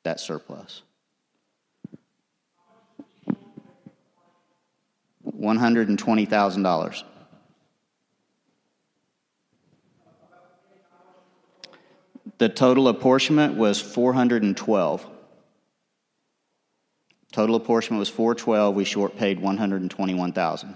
[0.04, 0.84] that surplus.
[5.40, 7.04] $120,000.
[12.38, 15.17] The total apportionment was 412.
[17.38, 18.74] Total apportionment was 412.
[18.74, 20.76] We short paid 121,000.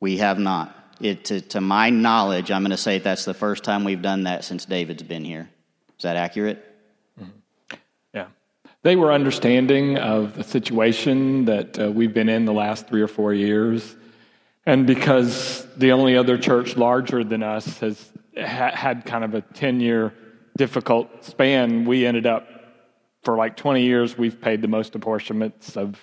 [0.00, 0.74] We have not.
[0.98, 4.22] It, to, to my knowledge, I'm going to say that's the first time we've done
[4.22, 5.50] that since David's been here.
[5.98, 6.64] Is that accurate?
[7.20, 7.76] Mm-hmm.
[8.14, 8.28] Yeah.
[8.80, 13.08] They were understanding of the situation that uh, we've been in the last three or
[13.08, 13.94] four years.
[14.64, 19.42] And because the only other church larger than us has ha- had kind of a
[19.42, 20.14] 10 year
[20.56, 22.46] difficult span, we ended up,
[23.22, 25.98] for like 20 years, we've paid the most apportionments of,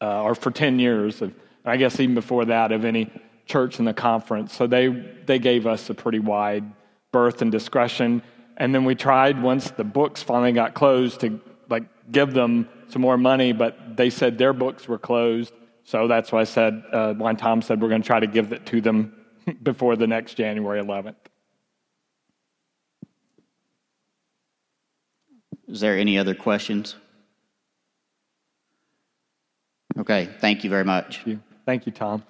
[0.00, 1.32] uh, or for 10 years, of,
[1.64, 3.10] I guess even before that, of any
[3.46, 4.54] church in the conference.
[4.54, 6.64] So they, they gave us a pretty wide
[7.12, 8.22] berth and discretion.
[8.56, 13.02] And then we tried once the books finally got closed to like give them some
[13.02, 15.52] more money, but they said their books were closed.
[15.84, 18.66] So that's why I said, uh, Tom said we're going to try to give it
[18.66, 19.14] to them
[19.62, 21.14] before the next January 11th.
[25.68, 26.96] Is there any other questions?
[29.98, 31.16] Okay, thank you very much.
[31.16, 32.22] Thank you, thank you Tom.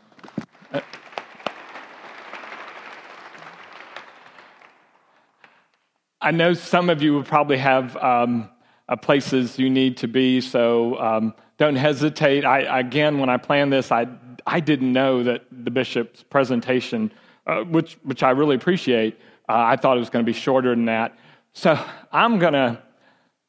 [6.20, 8.48] I know some of you will probably have um,
[8.88, 12.44] uh, places you need to be, so um, don't hesitate.
[12.44, 14.08] I, again, when I planned this, I,
[14.46, 17.12] I didn't know that the bishop's presentation,
[17.46, 20.70] uh, which, which I really appreciate, uh, I thought it was going to be shorter
[20.70, 21.16] than that.
[21.52, 21.78] So
[22.10, 22.82] I'm going to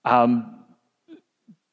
[0.08, 0.64] um,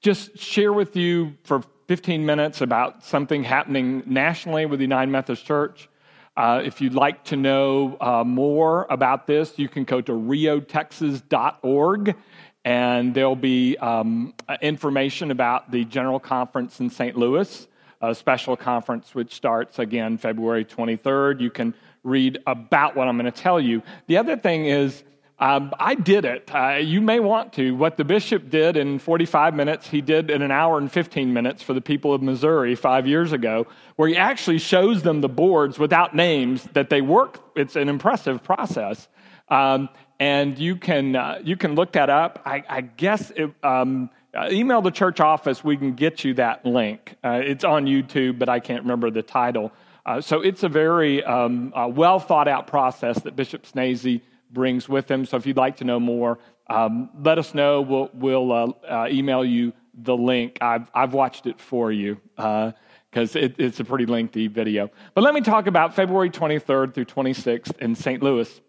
[0.03, 5.47] just share with you for 15 minutes about something happening nationally with the United Methodist
[5.47, 5.89] Church.
[6.37, 12.16] Uh, if you'd like to know uh, more about this, you can go to riotexas.org
[12.64, 17.16] and there'll be um, information about the General Conference in St.
[17.16, 17.68] Louis,
[18.01, 21.41] a special conference which starts again February 23rd.
[21.41, 21.72] You can
[22.03, 23.82] read about what I'm going to tell you.
[24.09, 25.05] The other thing is,
[25.39, 26.49] um, I did it.
[26.55, 27.72] Uh, you may want to.
[27.72, 31.62] What the bishop did in 45 minutes, he did in an hour and 15 minutes
[31.62, 33.66] for the people of Missouri five years ago,
[33.97, 37.41] where he actually shows them the boards without names that they work.
[37.57, 39.09] It's an impressive process.
[39.49, 39.89] Um,
[40.20, 42.41] and you can, uh, you can look that up.
[42.47, 46.64] I, I guess it, um, uh, email the church office, we can get you that
[46.64, 47.16] link.
[47.24, 49.72] Uh, it's on YouTube, but I can't remember the title.
[50.07, 54.20] Uh, so it's a very um, well thought out process that Bishop Schnase
[54.55, 55.26] brings with him.
[55.26, 56.38] So if you'd like to know more,
[56.70, 57.82] um, let us know.
[57.82, 60.59] We'll, we'll uh, uh, email you the link.
[60.61, 64.90] I've, I've watched it for you because uh, it, it's a pretty lengthy video.
[65.14, 68.22] But let me talk about February 23rd through 26th in St.
[68.22, 68.61] Louis.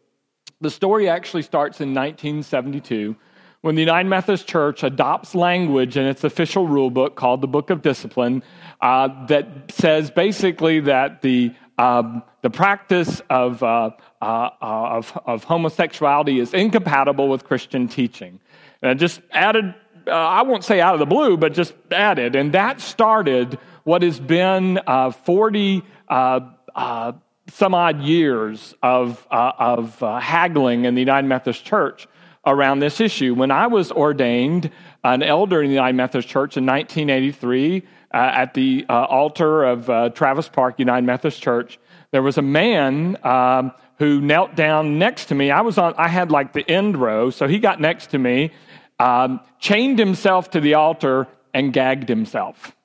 [0.62, 3.16] The story actually starts in 1972
[3.62, 7.72] when the United Methodist Church adopts language in its official rule book called the Book
[7.72, 8.44] of Discipline
[8.82, 16.40] uh, that says basically that the um, the practice of, uh, uh, of, of, homosexuality
[16.40, 18.40] is incompatible with Christian teaching.
[18.82, 19.76] And I just added,
[20.08, 22.36] uh, I won't say out of the blue, but just added.
[22.36, 26.40] And that started what has been uh, 40 uh,
[26.74, 27.12] uh,
[27.52, 32.08] some odd years of, of haggling in the United Methodist Church
[32.46, 33.34] around this issue.
[33.34, 34.72] When I was ordained
[35.04, 39.90] an elder in the United Methodist Church in 1983, uh, at the uh, altar of
[39.90, 41.80] uh, Travis Park United Methodist Church,
[42.12, 45.52] there was a man um, who knelt down next to me.
[45.52, 48.52] I was on, I had like the end row, so he got next to me,
[49.00, 52.76] um, chained himself to the altar, and gagged himself.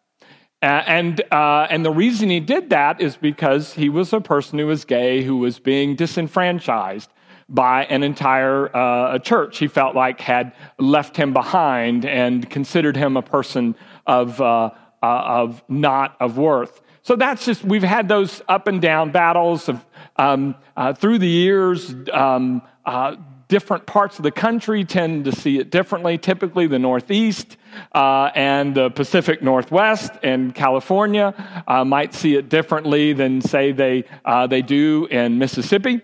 [0.63, 4.67] and, uh, and the reason he did that is because he was a person who
[4.67, 7.11] was gay who was being disenfranchised
[7.49, 13.17] by an entire uh, church he felt like had left him behind and considered him
[13.17, 13.75] a person
[14.07, 14.71] of, uh, uh,
[15.03, 16.81] of not of worth.
[17.03, 19.85] So that's just, we've had those up and down battles of,
[20.17, 21.95] um, uh, through the years.
[22.13, 23.17] Um, uh,
[23.49, 26.17] different parts of the country tend to see it differently.
[26.19, 27.57] Typically, the Northeast
[27.93, 31.35] uh, and the Pacific Northwest and California
[31.67, 36.01] uh, might see it differently than, say, they, uh, they do in Mississippi.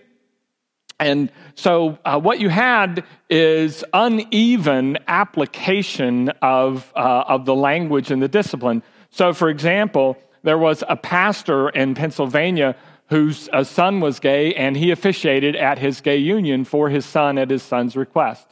[0.99, 8.21] And so, uh, what you had is uneven application of, uh, of the language and
[8.21, 8.81] the discipline.
[9.11, 12.75] So, for example, there was a pastor in Pennsylvania
[13.09, 17.37] whose uh, son was gay, and he officiated at his gay union for his son
[17.37, 18.47] at his son's request.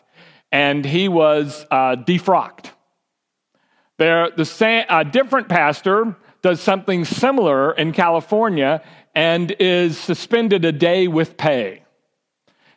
[0.52, 2.72] And he was uh, defrocked.
[3.98, 8.82] There, the same, a different pastor does something similar in California
[9.16, 11.85] and is suspended a day with pay.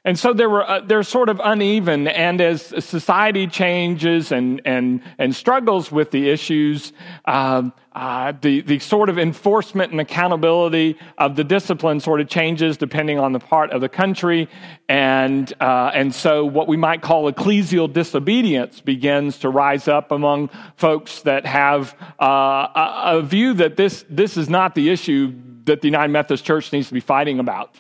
[0.09, 2.09] And so there were, uh, they're sort of uneven.
[2.09, 6.95] And as society changes and, and, and struggles with the issues,
[7.27, 12.79] uh, uh, the, the sort of enforcement and accountability of the discipline sort of changes
[12.79, 14.49] depending on the part of the country.
[14.89, 20.49] And, uh, and so what we might call ecclesial disobedience begins to rise up among
[20.77, 25.35] folks that have uh, a, a view that this, this is not the issue
[25.65, 27.79] that the United Methodist Church needs to be fighting about.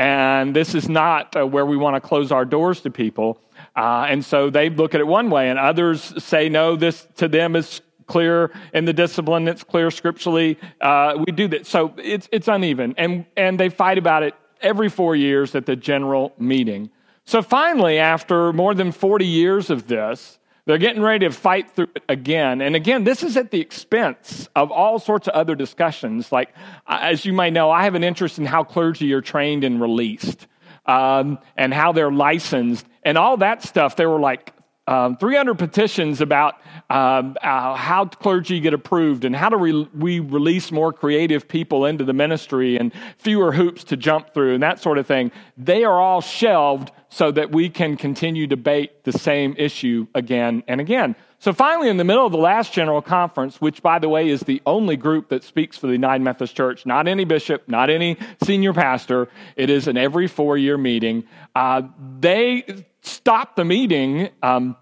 [0.00, 3.38] And this is not uh, where we want to close our doors to people.
[3.76, 7.28] Uh, and so they look at it one way, and others say, no, this to
[7.28, 10.58] them is clear in the discipline, it's clear scripturally.
[10.80, 11.66] Uh, we do that.
[11.66, 12.94] So it's, it's uneven.
[12.96, 16.88] And, and they fight about it every four years at the general meeting.
[17.26, 20.38] So finally, after more than 40 years of this,
[20.70, 22.60] they're getting ready to fight through it again.
[22.60, 26.30] And again, this is at the expense of all sorts of other discussions.
[26.30, 26.54] Like,
[26.86, 30.46] as you may know, I have an interest in how clergy are trained and released
[30.86, 33.96] um, and how they're licensed and all that stuff.
[33.96, 34.52] They were like
[34.90, 36.56] um, 300 petitions about
[36.90, 41.86] um, uh, how clergy get approved and how do we, we release more creative people
[41.86, 45.30] into the ministry and fewer hoops to jump through and that sort of thing.
[45.56, 50.64] They are all shelved so that we can continue to debate the same issue again
[50.66, 51.14] and again.
[51.38, 54.40] So finally, in the middle of the last general conference, which by the way is
[54.40, 58.18] the only group that speaks for the United Methodist Church, not any bishop, not any
[58.44, 61.24] senior pastor, it is an every four year meeting.
[61.54, 61.82] Uh,
[62.18, 64.76] they stopped the meeting um,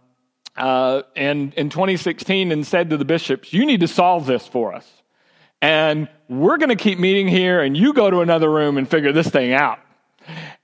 [0.59, 4.75] uh, in, in 2016 and said to the bishops, You need to solve this for
[4.75, 4.87] us.
[5.61, 9.13] And we're going to keep meeting here, and you go to another room and figure
[9.13, 9.81] this thing out.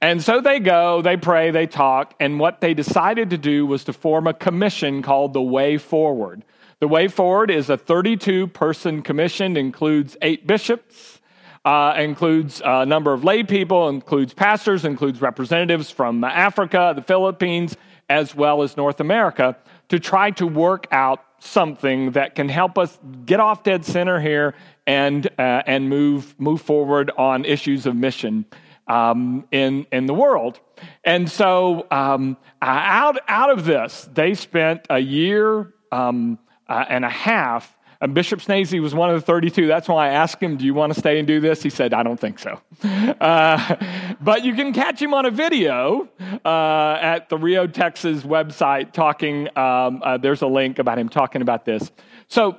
[0.01, 3.85] And so they go, they pray, they talk, and what they decided to do was
[3.85, 6.45] to form a commission called the Way Forward.
[6.81, 11.21] The Way Forward is a 32 person commission, includes eight bishops,
[11.65, 17.75] uh, includes a number of lay people, includes pastors, includes representatives from Africa, the Philippines,
[18.11, 19.57] as well as North America
[19.89, 24.55] to try to work out something that can help us get off dead center here
[24.87, 28.47] and, uh, and move, move forward on issues of mission
[28.89, 30.61] um, in, in the world.
[31.05, 37.11] And so, um, out, out of this, they spent a year um, uh, and a
[37.11, 39.67] half and Bishop Schnase was one of the 32.
[39.67, 41.63] That's why I asked him, Do you want to stay and do this?
[41.63, 42.61] He said, I don't think so.
[42.85, 43.77] Uh,
[44.21, 46.07] but you can catch him on a video
[46.45, 49.49] uh, at the Rio, Texas website talking.
[49.57, 51.91] Um, uh, there's a link about him talking about this.
[52.29, 52.59] So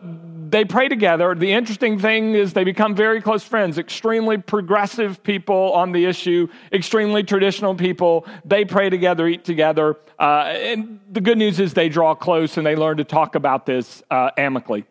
[0.50, 1.36] they pray together.
[1.36, 6.48] The interesting thing is they become very close friends, extremely progressive people on the issue,
[6.72, 8.26] extremely traditional people.
[8.46, 9.98] They pray together, eat together.
[10.18, 13.68] Uh, and the good news is they draw close and they learn to talk about
[13.68, 14.86] this uh, amicably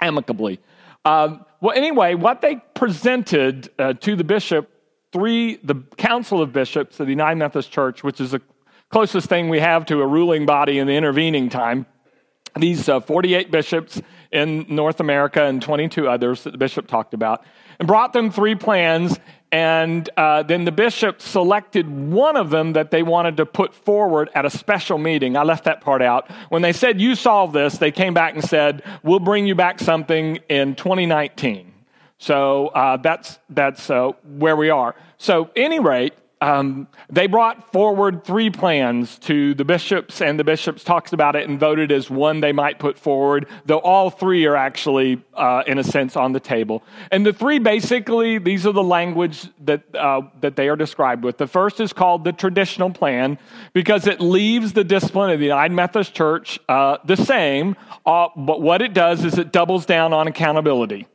[0.00, 0.60] amicably.
[1.04, 4.70] Um, well, anyway, what they presented uh, to the bishop,
[5.12, 8.42] three, the Council of Bishops of the United Methodist Church, which is the
[8.90, 11.86] closest thing we have to a ruling body in the intervening time,
[12.58, 14.00] these uh, 48 bishops
[14.32, 17.44] in North America and 22 others that the bishop talked about,
[17.78, 19.18] and brought them three plans
[19.56, 24.28] and uh, then the bishop selected one of them that they wanted to put forward
[24.34, 25.34] at a special meeting.
[25.34, 26.30] I left that part out.
[26.50, 29.80] When they said, You solve this, they came back and said, We'll bring you back
[29.80, 31.72] something in 2019.
[32.18, 34.94] So uh, that's, that's uh, where we are.
[35.16, 36.12] So, any rate,
[36.46, 41.48] um, they brought forward three plans to the bishops, and the bishops talked about it
[41.48, 45.78] and voted as one they might put forward, though all three are actually, uh, in
[45.78, 46.84] a sense, on the table.
[47.10, 51.36] And the three basically, these are the language that, uh, that they are described with.
[51.36, 53.38] The first is called the traditional plan
[53.72, 57.74] because it leaves the discipline of the United Methodist Church uh, the same,
[58.06, 61.08] uh, but what it does is it doubles down on accountability.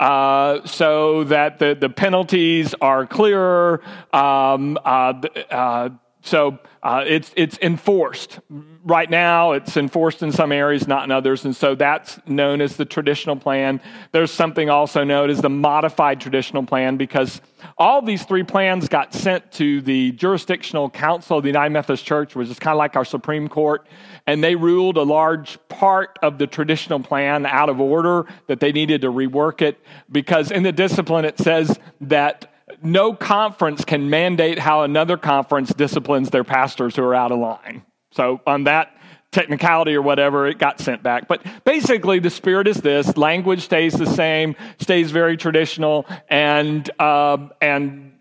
[0.00, 3.82] Uh, so that the, the penalties are clearer.
[4.12, 5.14] Um, uh,
[5.50, 5.90] uh,
[6.28, 8.38] so uh, it's, it's enforced.
[8.84, 11.44] Right now, it's enforced in some areas, not in others.
[11.44, 13.80] And so that's known as the traditional plan.
[14.12, 17.40] There's something also known as the modified traditional plan because
[17.76, 22.36] all these three plans got sent to the jurisdictional council of the United Methodist Church,
[22.36, 23.86] which is kind of like our Supreme Court.
[24.26, 28.72] And they ruled a large part of the traditional plan out of order, that they
[28.72, 29.78] needed to rework it
[30.12, 32.52] because in the discipline it says that
[32.82, 37.82] no conference can mandate how another conference disciplines their pastors who are out of line.
[38.12, 38.96] So, on that
[39.30, 41.28] technicality or whatever, it got sent back.
[41.28, 47.48] But basically, the spirit is this language stays the same, stays very traditional, and, uh,
[47.60, 48.12] and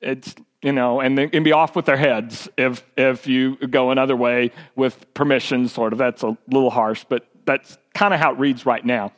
[0.00, 3.90] it's you know, and they can be off with their heads if if you go
[3.90, 5.68] another way with permission.
[5.68, 9.12] Sort of that's a little harsh, but that's kind of how it reads right now.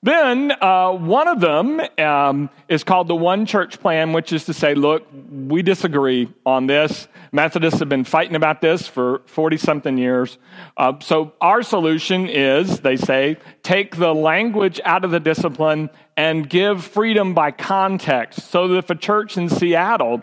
[0.00, 4.54] Then uh, one of them um, is called the One Church Plan, which is to
[4.54, 7.08] say, look, we disagree on this.
[7.32, 10.38] Methodists have been fighting about this for 40 something years.
[10.76, 16.48] Uh, so our solution is, they say, take the language out of the discipline and
[16.48, 18.50] give freedom by context.
[18.50, 20.22] So that if a church in Seattle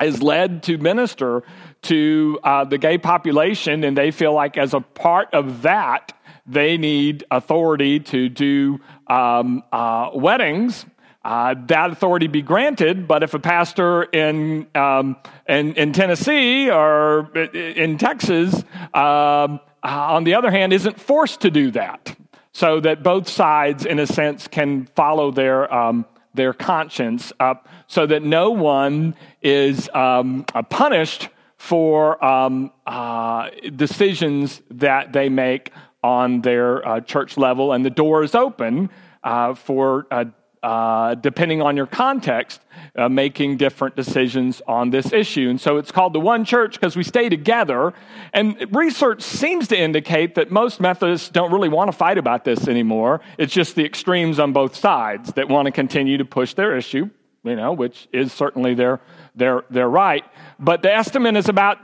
[0.00, 1.42] is led to minister
[1.82, 6.12] to uh, the gay population and they feel like as a part of that,
[6.46, 10.84] they need authority to do um, uh, weddings,
[11.24, 13.06] uh, that authority be granted.
[13.06, 15.16] But if a pastor in, um,
[15.48, 18.54] in, in, Tennessee or in Texas,
[18.92, 22.16] um, uh, on the other hand, isn't forced to do that,
[22.52, 28.06] so that both sides, in a sense, can follow their um, their conscience up, so
[28.06, 31.28] that no one is um, punished
[31.58, 35.70] for um, uh, decisions that they make
[36.02, 38.90] on their uh, church level, and the door is open
[39.22, 40.24] uh, for, uh,
[40.62, 42.60] uh depending on your context,
[42.96, 45.48] uh, making different decisions on this issue.
[45.48, 47.92] And so it's called the One Church because we stay together.
[48.32, 52.68] And research seems to indicate that most Methodists don't really want to fight about this
[52.68, 53.20] anymore.
[53.38, 57.08] It's just the extremes on both sides that want to continue to push their issue,
[57.44, 59.00] you know, which is certainly their,
[59.34, 60.24] their, their right.
[60.58, 61.78] But the estimate is about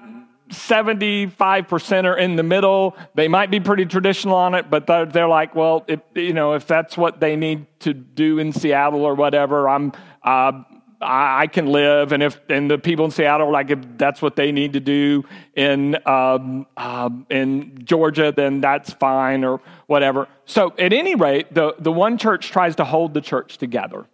[0.49, 2.97] 75% are in the middle.
[3.15, 6.55] They might be pretty traditional on it, but they're, they're like, well, if, you know,
[6.55, 9.93] if that's what they need to do in Seattle or whatever, I'm,
[10.23, 10.63] uh,
[11.01, 12.13] I, I can live.
[12.13, 15.25] And if, and the people in Seattle, like, if that's what they need to do
[15.55, 20.29] in, um, um, in Georgia, then that's fine or whatever.
[20.45, 24.07] So at any rate, the, the one church tries to hold the church together.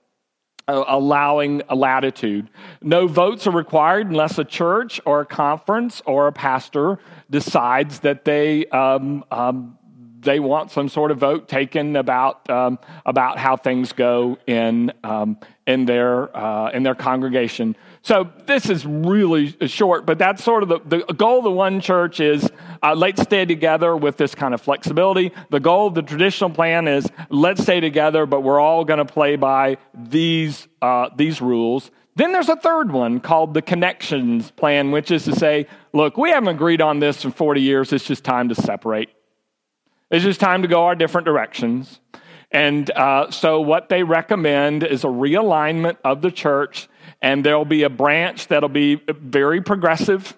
[0.66, 2.48] Uh, allowing a latitude.
[2.80, 6.98] No votes are required unless a church or a conference or a pastor
[7.28, 9.76] decides that they um, um,
[10.22, 15.36] they want some sort of vote taken about um, about how things go in um,
[15.66, 17.76] in their uh, in their congregation.
[18.04, 21.80] So this is really short, but that's sort of the, the goal of the one
[21.80, 22.50] church is
[22.82, 25.32] uh, let's stay together with this kind of flexibility.
[25.48, 29.10] The goal of the traditional plan is let's stay together, but we're all going to
[29.10, 31.90] play by these uh, these rules.
[32.14, 36.28] Then there's a third one called the connections plan, which is to say, look, we
[36.28, 37.90] haven't agreed on this for 40 years.
[37.90, 39.08] It's just time to separate.
[40.10, 42.00] It's just time to go our different directions.
[42.50, 46.88] And uh, so, what they recommend is a realignment of the church,
[47.24, 50.36] and there'll be a branch that'll be very progressive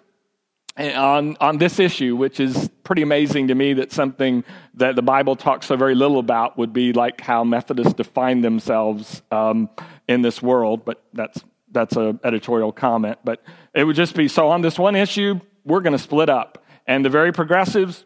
[0.76, 5.34] on, on this issue, which is pretty amazing to me that something that the Bible
[5.34, 9.68] talks so very little about would be like how Methodists define themselves um,
[10.06, 10.84] in this world.
[10.84, 13.18] But that's, that's an editorial comment.
[13.24, 13.42] But
[13.74, 16.64] it would just be so on this one issue, we're going to split up.
[16.86, 18.04] And the very progressives,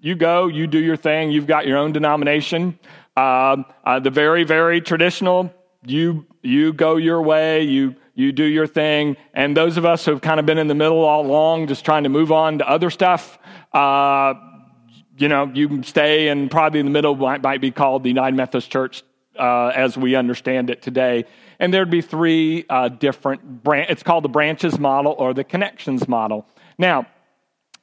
[0.00, 2.78] you go, you do your thing, you've got your own denomination.
[3.16, 5.50] Uh, uh, the very, very traditional,
[5.86, 9.16] you, you go your way, you, you do your thing.
[9.32, 11.84] And those of us who have kind of been in the middle all along, just
[11.84, 13.38] trying to move on to other stuff,
[13.72, 14.34] uh,
[15.16, 18.36] you know, you stay and probably in the middle might, might be called the United
[18.36, 19.04] Methodist Church
[19.38, 21.26] uh, as we understand it today.
[21.60, 23.88] And there'd be three uh, different, branch.
[23.88, 26.44] it's called the branches model or the connections model.
[26.76, 27.06] Now,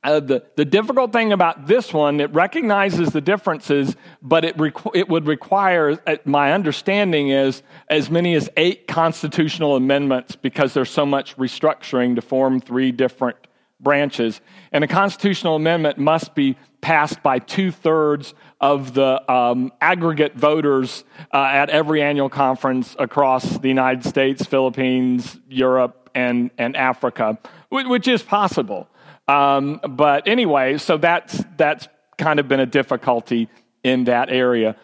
[0.06, 4.95] uh, the, the difficult thing about this one, it recognizes the differences, but it, requ-
[4.95, 10.91] it would require, uh, my understanding is, as many as eight constitutional amendments because there's
[10.91, 13.36] so much restructuring to form three different
[13.80, 14.41] branches.
[14.72, 21.03] And a constitutional amendment must be passed by two thirds of the um, aggregate voters
[21.34, 27.38] uh, at every annual conference across the United States, Philippines, Europe, and, and Africa,
[27.70, 28.88] which is possible.
[29.28, 33.49] Um, but anyway, so that's, that's kind of been a difficulty
[33.84, 34.76] in that area.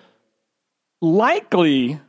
[1.02, 2.00] Likely,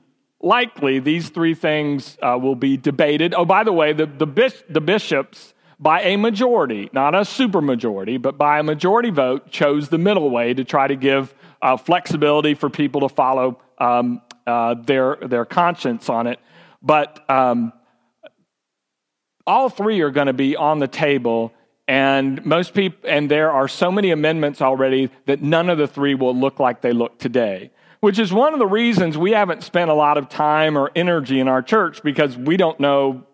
[0.41, 3.35] likely these three things uh, will be debated.
[3.35, 8.21] Oh, by the way, the, the, bis- the bishops, by a majority, not a supermajority,
[8.21, 12.55] but by a majority vote, chose the middle way to try to give uh, flexibility
[12.55, 16.39] for people to follow um, uh, their, their conscience on it.
[16.83, 17.73] But um,
[19.47, 21.53] all three are going to be on the table
[21.93, 26.15] and most people and there are so many amendments already that none of the three
[26.15, 27.71] will look like they look today
[28.01, 31.39] which is one of the reasons we haven't spent a lot of time or energy
[31.39, 33.25] in our church because we don't know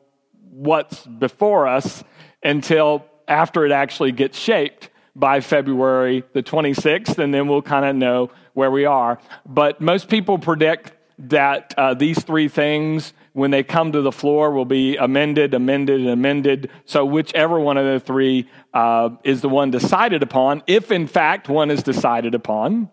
[0.50, 2.02] what's before us
[2.42, 7.96] until after it actually gets shaped by February the 26th, and then we'll kind of
[7.96, 9.18] know where we are.
[9.46, 14.50] But most people predict that uh, these three things, when they come to the floor,
[14.50, 16.70] will be amended, amended, and amended.
[16.86, 21.48] So, whichever one of the three uh, is the one decided upon, if in fact
[21.48, 22.90] one is decided upon,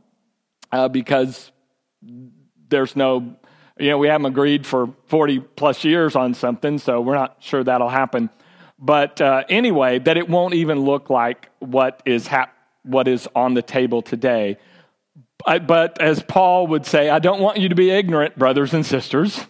[0.71, 1.51] uh, because
[2.69, 3.35] there's no,
[3.79, 7.63] you know, we haven't agreed for 40 plus years on something, so we're not sure
[7.63, 8.29] that'll happen.
[8.77, 13.55] But uh, anyway, that it won't even look like what is, hap- what is on
[13.55, 14.57] the table today.
[15.43, 18.85] But, but as Paul would say, I don't want you to be ignorant, brothers and
[18.85, 19.43] sisters.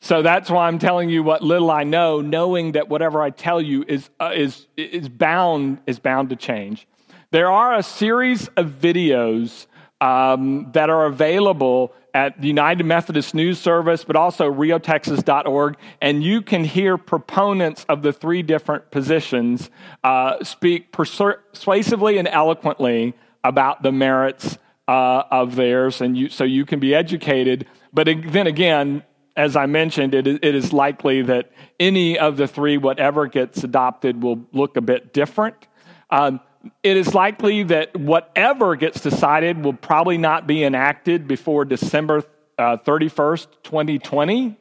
[0.00, 3.60] So that's why I'm telling you what little I know, knowing that whatever I tell
[3.60, 6.86] you is, uh, is, is, bound, is bound to change.
[7.30, 9.66] There are a series of videos
[10.00, 15.76] um, that are available at the United Methodist News Service, but also riotexas.org.
[16.00, 19.68] And you can hear proponents of the three different positions
[20.04, 26.00] uh, speak persuasively and eloquently about the merits uh, of theirs.
[26.00, 27.66] And you, so you can be educated.
[27.92, 29.02] But then again,
[29.38, 34.44] as I mentioned, it, is likely that any of the three, whatever gets adopted, will
[34.52, 35.54] look a bit different.
[36.10, 36.40] Um,
[36.82, 42.24] it is likely that whatever gets decided will probably not be enacted before December
[42.58, 44.56] uh, 31st, 2020,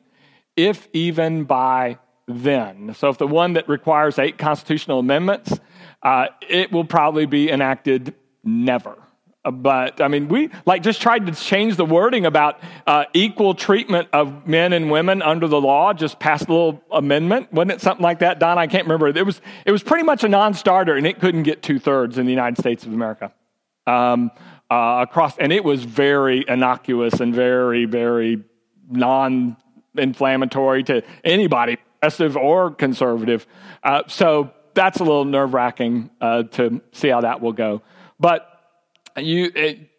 [0.55, 1.97] if even by
[2.27, 2.93] then.
[2.93, 5.59] So, if the one that requires eight constitutional amendments,
[6.03, 8.13] uh, it will probably be enacted
[8.43, 8.95] never.
[9.51, 14.09] But I mean, we like just tried to change the wording about uh, equal treatment
[14.11, 15.93] of men and women under the law.
[15.93, 17.81] Just passed a little amendment, wasn't it?
[17.81, 18.57] Something like that, Don.
[18.57, 19.07] I can't remember.
[19.07, 22.25] It was it was pretty much a non-starter, and it couldn't get two thirds in
[22.25, 23.31] the United States of America.
[23.85, 24.31] Um,
[24.69, 28.43] uh, across, and it was very innocuous and very very
[28.89, 33.47] non-inflammatory to anybody, progressive or conservative.
[33.83, 37.81] Uh, so that's a little nerve-wracking uh, to see how that will go,
[38.19, 38.56] but
[39.17, 39.89] you, it,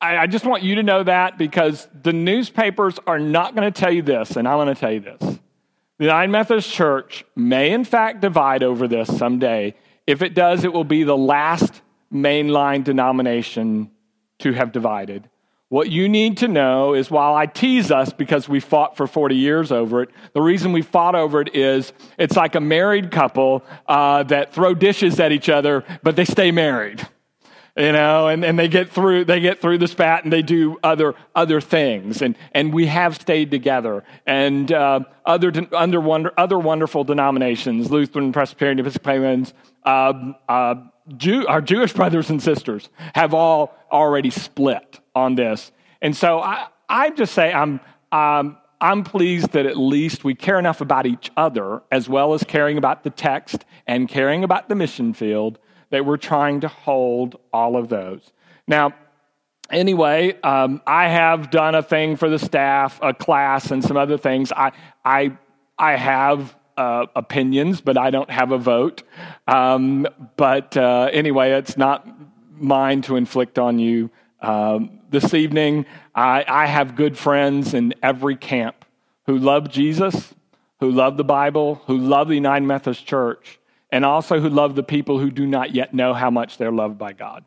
[0.00, 3.80] I, I just want you to know that because the newspapers are not going to
[3.80, 5.38] tell you this, and I'm going to tell you this.
[5.98, 9.74] The United Methodist Church may, in fact, divide over this someday.
[10.06, 11.80] If it does, it will be the last
[12.12, 13.90] mainline denomination
[14.40, 15.28] to have divided.
[15.68, 19.34] What you need to know is while I tease us because we fought for 40
[19.34, 23.64] years over it, the reason we fought over it is it's like a married couple
[23.88, 27.06] uh, that throw dishes at each other, but they stay married
[27.76, 30.76] you know, and, and they get through they get through the spat and they do
[30.84, 36.58] other other things, and and we have stayed together, and uh, other under wonder, other
[36.58, 39.54] wonderful denominations, Lutheran, Presbyterian, Episcopalians,
[39.84, 40.12] uh,
[40.48, 40.76] uh,
[41.16, 46.68] Jew, our Jewish brothers and sisters have all already split on this, and so I
[46.88, 47.80] I just say I'm.
[48.12, 52.44] Um, I'm pleased that at least we care enough about each other as well as
[52.44, 55.58] caring about the text and caring about the mission field
[55.94, 58.32] that we're trying to hold all of those.
[58.66, 58.94] Now,
[59.70, 64.18] anyway, um, I have done a thing for the staff, a class, and some other
[64.18, 64.50] things.
[64.50, 64.72] I,
[65.04, 65.38] I,
[65.78, 69.04] I have uh, opinions, but I don't have a vote.
[69.46, 72.08] Um, but uh, anyway, it's not
[72.50, 74.10] mine to inflict on you.
[74.40, 78.84] Um, this evening, I, I have good friends in every camp
[79.26, 80.34] who love Jesus,
[80.80, 83.60] who love the Bible, who love the United Methodist Church,
[83.94, 86.98] and also who love the people who do not yet know how much they're loved
[86.98, 87.44] by God.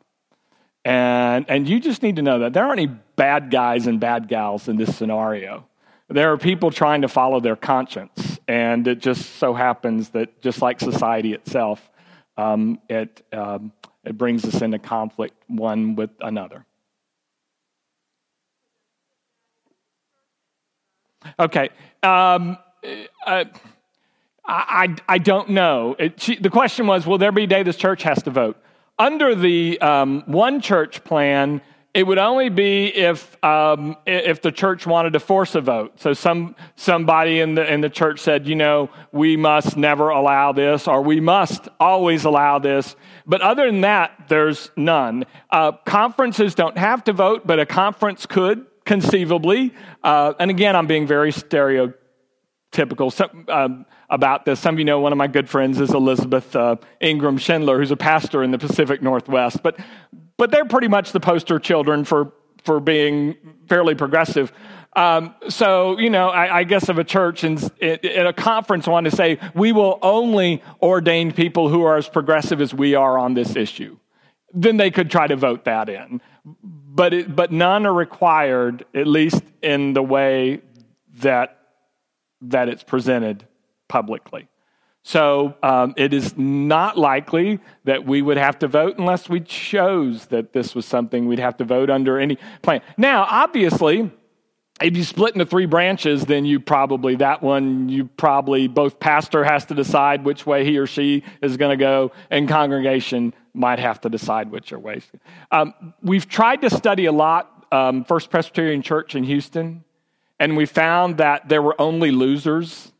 [0.85, 4.29] And, and you just need to know that there aren't any bad guys and bad
[4.29, 5.67] gals in this scenario.
[6.07, 8.39] There are people trying to follow their conscience.
[8.47, 11.91] And it just so happens that, just like society itself,
[12.37, 13.73] um, it, um,
[14.05, 16.65] it brings us into conflict one with another.
[21.37, 21.71] Okay.
[22.03, 22.57] Um,
[23.25, 23.43] uh,
[24.47, 25.95] I, I don't know.
[25.99, 28.57] It, she, the question was Will there be a day this church has to vote?
[28.97, 31.61] Under the um, one church plan,
[31.93, 35.99] it would only be if, um, if the church wanted to force a vote.
[35.99, 40.51] So some, somebody in the, in the church said, you know, we must never allow
[40.51, 42.95] this, or we must always allow this.
[43.25, 45.25] But other than that, there's none.
[45.49, 50.87] Uh, conferences don't have to vote, but a conference could conceivably, uh, and again, I'm
[50.87, 51.95] being very stereotypical
[52.73, 54.59] some, um, about this.
[54.59, 57.91] Some of you know one of my good friends is Elizabeth uh, Ingram Schindler, who's
[57.91, 59.63] a pastor in the Pacific Northwest.
[59.63, 59.79] But,
[60.37, 62.33] but they're pretty much the poster children for,
[62.63, 63.35] for being
[63.67, 64.51] fairly progressive.
[64.97, 69.11] Um, so, you know, I, I, guess if a church and in, a conference wanted
[69.11, 73.35] to say, we will only ordain people who are as progressive as we are on
[73.35, 73.97] this issue,
[74.53, 76.19] then they could try to vote that in.
[76.63, 80.61] But, it, but none are required, at least in the way
[81.19, 81.56] that,
[82.41, 83.47] that it's presented
[83.87, 84.47] publicly.
[85.03, 90.25] So um, it is not likely that we would have to vote unless we chose
[90.25, 92.81] that this was something we'd have to vote under any plan.
[92.97, 94.11] Now, obviously,
[94.81, 99.45] if you split into three branches, then you probably, that one, you probably, both pastor
[99.45, 103.79] has to decide which way he or she is going to go, and congregation might
[103.79, 105.01] have to decide which way.
[105.51, 109.83] Um, we've tried to study a lot um, First Presbyterian Church in Houston,
[110.39, 112.91] and we found that there were only losers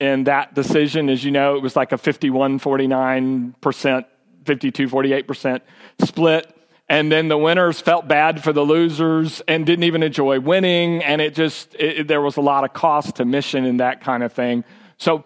[0.00, 1.08] in that decision.
[1.08, 4.04] As you know, it was like a 51 49%,
[4.44, 5.60] 52 48%
[6.00, 6.52] split.
[6.88, 11.02] And then the winners felt bad for the losers and didn't even enjoy winning.
[11.02, 14.22] And it just it, there was a lot of cost to mission and that kind
[14.22, 14.64] of thing.
[14.96, 15.24] So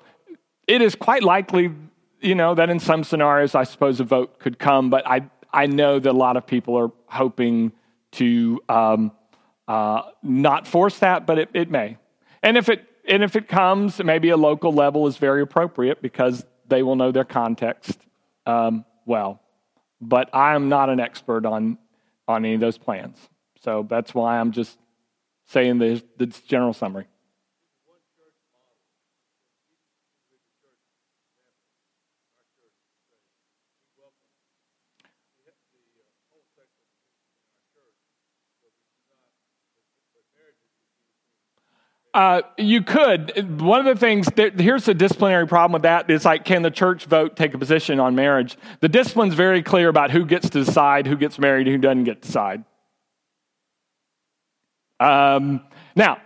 [0.67, 1.71] it is quite likely
[2.23, 4.89] you know that in some scenarios i suppose a vote could come.
[4.91, 7.73] But i i know that a lot of people are hoping
[8.13, 9.13] to um,
[9.71, 11.97] uh, not force that but it, it may
[12.43, 16.45] and if it and if it comes maybe a local level is very appropriate because
[16.69, 17.99] they will know their context
[18.47, 19.41] um, well
[20.01, 21.79] but I am not an expert on,
[22.27, 23.17] on any of those plans.
[23.63, 24.79] So that's why I'm just
[25.47, 27.07] saying the, the general summary.
[42.13, 43.61] Uh, you could.
[43.61, 46.11] One of the things, here's the disciplinary problem with that.
[46.11, 48.59] It's like, can the church vote, take a position on marriage?
[48.81, 52.23] The discipline's very clear about who gets to decide, who gets married, who doesn't get
[52.23, 52.65] to decide.
[54.99, 55.63] Um,
[55.95, 56.21] now,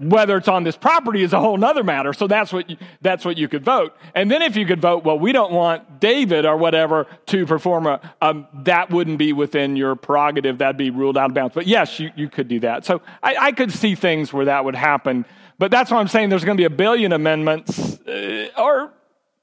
[0.00, 2.14] whether it's on this property is a whole other matter.
[2.14, 3.94] So that's what you, that's what you could vote.
[4.14, 7.86] And then if you could vote, well, we don't want David or whatever to perform
[7.86, 10.56] a, um, that wouldn't be within your prerogative.
[10.58, 11.54] That'd be ruled out of bounds.
[11.54, 12.86] But yes, you, you could do that.
[12.86, 15.26] So I, I could see things where that would happen.
[15.58, 18.92] But that's why I'm saying there's going to be a billion amendments, uh, or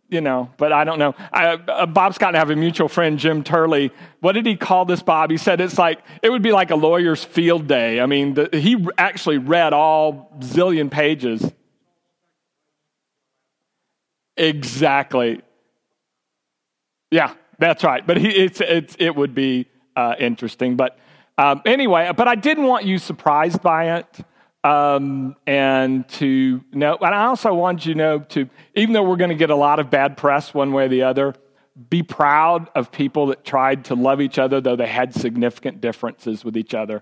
[0.10, 1.16] you know, but I don't know.
[1.34, 3.92] I, uh, Bob Scott and I have a mutual friend, Jim Turley.
[4.22, 5.32] What did he call this, Bob?
[5.32, 8.00] He said it's like, it would be like a lawyer's field day.
[8.00, 11.52] I mean, the, he actually read all zillion pages.
[14.38, 15.42] Exactly.
[17.12, 18.06] Yeah, that's right.
[18.06, 20.78] But he, it's, it's, it would be uh, interesting.
[20.78, 20.98] But
[21.38, 24.20] um, anyway, but I didn't want you surprised by it
[24.68, 29.16] um, and to know, and I also want you to know to, even though we're
[29.16, 31.36] going to get a lot of bad press one way or the other,
[31.90, 36.44] be proud of people that tried to love each other, though they had significant differences
[36.44, 37.02] with each other,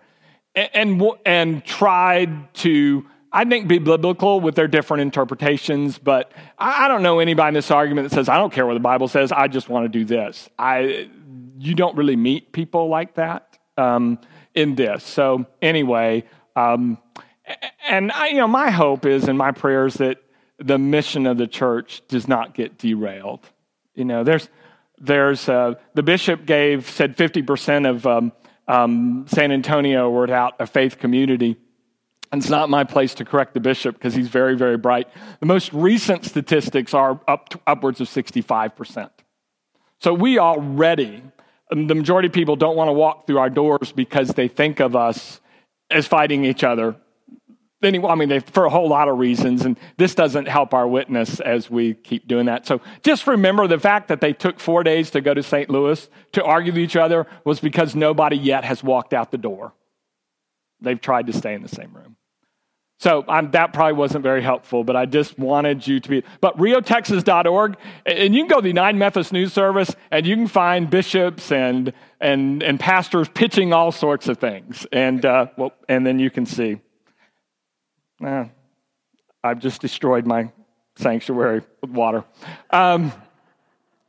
[0.54, 0.70] and,
[1.02, 5.98] and, and tried to, I think, be biblical with their different interpretations.
[5.98, 8.76] But I, I don't know anybody in this argument that says, I don't care what
[8.76, 10.50] the Bible says, I just want to do this.
[10.60, 11.10] I,
[11.58, 14.20] you don't really meet people like that um,
[14.54, 15.04] in this.
[15.04, 16.26] So, anyway,
[16.56, 17.00] um,
[17.88, 20.18] and I, you know, my hope is and my prayers that
[20.58, 23.48] the mission of the church does not get derailed.
[23.94, 24.50] You know, there's,
[25.00, 28.32] there's uh, the bishop gave said 50% of um,
[28.68, 31.58] um, San Antonio were without a faith community.
[32.32, 35.08] And it's not my place to correct the bishop because he's very, very bright.
[35.40, 39.10] The most recent statistics are up to, upwards of 65%.
[40.00, 41.24] So we already,
[41.70, 44.96] the majority of people don't want to walk through our doors because they think of
[44.96, 45.40] us
[45.90, 46.96] as fighting each other
[47.86, 50.88] anyway, I mean, they, for a whole lot of reasons, and this doesn't help our
[50.88, 52.66] witness as we keep doing that.
[52.66, 55.70] So just remember the fact that they took four days to go to St.
[55.70, 59.74] Louis to argue with each other was because nobody yet has walked out the door.
[60.82, 62.18] They've tried to stay in the same room.
[62.98, 66.24] So I'm, that probably wasn't very helpful, but I just wanted you to be.
[66.40, 67.76] But riotexas.org,
[68.06, 71.52] and you can go to the United Methodist News Service, and you can find bishops
[71.52, 71.91] and
[72.22, 76.45] and and pastors pitching all sorts of things, and uh, well, and then you can
[76.45, 76.80] see.
[78.24, 78.46] Eh,
[79.44, 80.52] I've just destroyed my
[80.96, 82.24] sanctuary with water.
[82.70, 83.12] Um,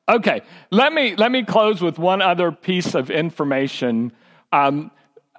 [0.08, 4.12] okay, let me, let me close with one other piece of information.
[4.52, 4.90] Um,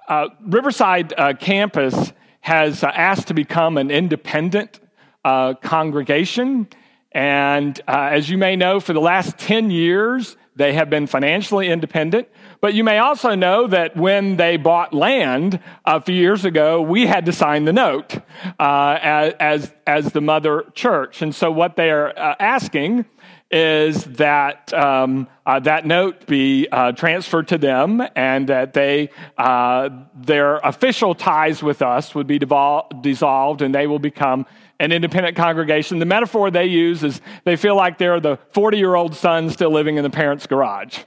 [0.08, 4.80] uh, Riverside uh, campus has uh, asked to become an independent
[5.24, 6.68] uh, congregation.
[7.12, 11.68] And uh, as you may know, for the last 10 years, They have been financially
[11.68, 12.26] independent.
[12.60, 17.06] But you may also know that when they bought land a few years ago, we
[17.06, 18.16] had to sign the note
[18.58, 18.98] uh,
[19.38, 21.22] as, as the mother church.
[21.22, 23.04] And so what they are uh, asking
[23.50, 29.08] is that um, uh, that note be uh, transferred to them and that they
[29.38, 34.44] uh, their official ties with us would be devol- dissolved and they will become
[34.80, 35.98] an independent congregation.
[35.98, 39.70] The metaphor they use is they feel like they're the 40 year old son still
[39.70, 40.98] living in the parents' garage.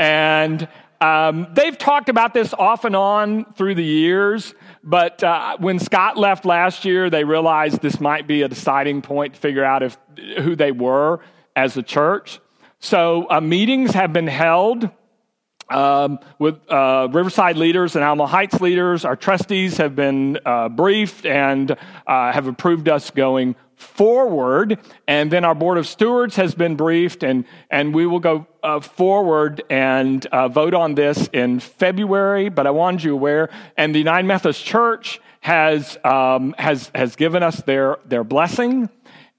[0.00, 0.66] And
[1.02, 6.16] um, they've talked about this off and on through the years, but uh, when Scott
[6.16, 9.98] left last year, they realized this might be a deciding point to figure out if
[10.38, 11.20] who they were
[11.54, 12.40] as a church.
[12.78, 14.88] So uh, meetings have been held
[15.68, 19.04] um, with uh, Riverside leaders and Alamo Heights leaders.
[19.04, 21.72] Our trustees have been uh, briefed and
[22.06, 24.78] uh, have approved us going forward.
[25.06, 28.80] And then our board of stewards has been briefed, and, and we will go uh,
[28.80, 32.48] forward and uh, vote on this in February.
[32.48, 37.42] But I wanted you aware, and the United Methodist Church has, um, has, has given
[37.42, 38.90] us their, their blessing.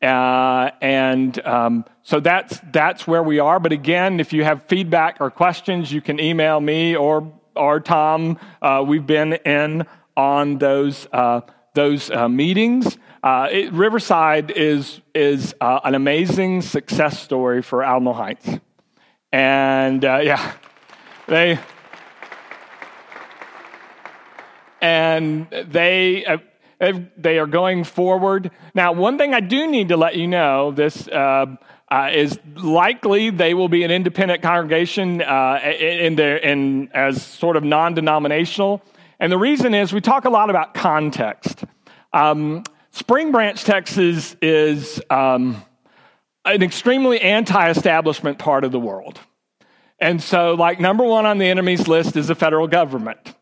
[0.01, 3.59] Uh, and um, so that's that's where we are.
[3.59, 8.39] But again, if you have feedback or questions, you can email me or or Tom.
[8.63, 9.85] Uh, we've been in
[10.17, 11.41] on those uh,
[11.73, 12.97] those uh, meetings.
[13.23, 18.49] Uh, it, Riverside is is uh, an amazing success story for Alamo Heights,
[19.31, 20.53] and yeah,
[21.27, 21.59] they
[24.81, 26.25] and they
[27.17, 28.51] they are going forward.
[28.73, 31.45] Now, one thing I do need to let you know this uh,
[31.89, 37.55] uh, is likely they will be an independent congregation uh, in their, in, as sort
[37.55, 38.81] of non denominational.
[39.19, 41.63] And the reason is we talk a lot about context.
[42.13, 45.63] Um, Spring Branch, Texas is um,
[46.45, 49.19] an extremely anti establishment part of the world.
[49.99, 53.35] And so, like, number one on the enemy's list is the federal government.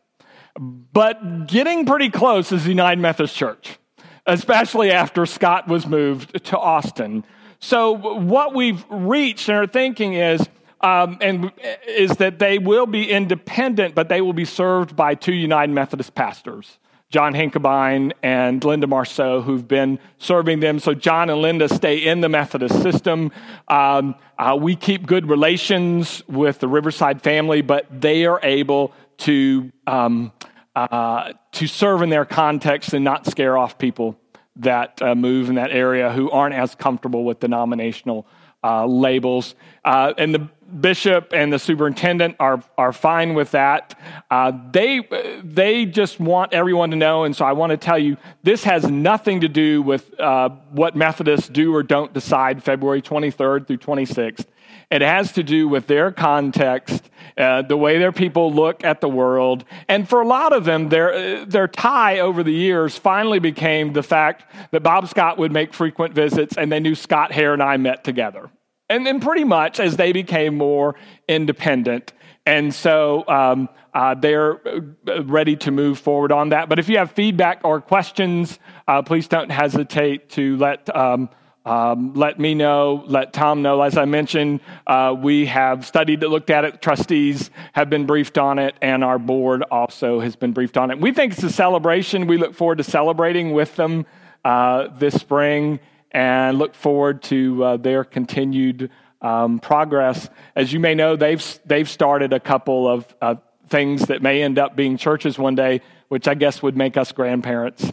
[0.58, 3.78] But getting pretty close is the United Methodist Church,
[4.26, 7.24] especially after Scott was moved to Austin.
[7.60, 10.46] So what we've reached and are thinking is,
[10.80, 11.52] um, and
[11.86, 16.14] is that they will be independent, but they will be served by two United Methodist
[16.14, 16.78] pastors.
[17.10, 20.78] John Hinkebine and Linda Marceau, who've been serving them.
[20.78, 23.32] So John and Linda stay in the Methodist system.
[23.66, 29.72] Um, uh, we keep good relations with the Riverside family, but they are able to
[29.88, 30.32] um,
[30.76, 34.16] uh, to serve in their context and not scare off people
[34.56, 38.26] that uh, move in that area who aren't as comfortable with denominational
[38.62, 39.54] uh, labels.
[39.84, 40.48] Uh, and the
[40.80, 43.98] bishop and the superintendent are, are fine with that.
[44.30, 45.00] Uh, they,
[45.42, 47.24] they just want everyone to know.
[47.24, 50.96] And so I want to tell you this has nothing to do with uh, what
[50.96, 54.46] Methodists do or don't decide February 23rd through 26th.
[54.90, 59.08] It has to do with their context, uh, the way their people look at the
[59.08, 59.64] world.
[59.88, 64.02] And for a lot of them, their, their tie over the years finally became the
[64.02, 67.76] fact that Bob Scott would make frequent visits and they knew Scott Hare and I
[67.76, 68.50] met together.
[68.90, 70.96] And then pretty much as they became more
[71.28, 72.12] independent.
[72.44, 76.68] And so um, uh, they're uh, ready to move forward on that.
[76.68, 78.58] But if you have feedback or questions,
[78.88, 81.30] uh, please don't hesitate to let um,
[81.64, 83.82] um, let me know, let Tom know.
[83.82, 86.80] As I mentioned, uh, we have studied it, looked at it.
[86.80, 90.98] Trustees have been briefed on it, and our board also has been briefed on it.
[90.98, 92.26] We think it's a celebration.
[92.26, 94.06] We look forward to celebrating with them
[94.42, 95.80] uh, this spring
[96.12, 98.90] and look forward to uh, their continued
[99.22, 100.28] um, progress.
[100.56, 104.76] As you may know, they've, they've started a couple of things that may end up
[104.76, 107.90] being churches one day, which I guess would make us grandparents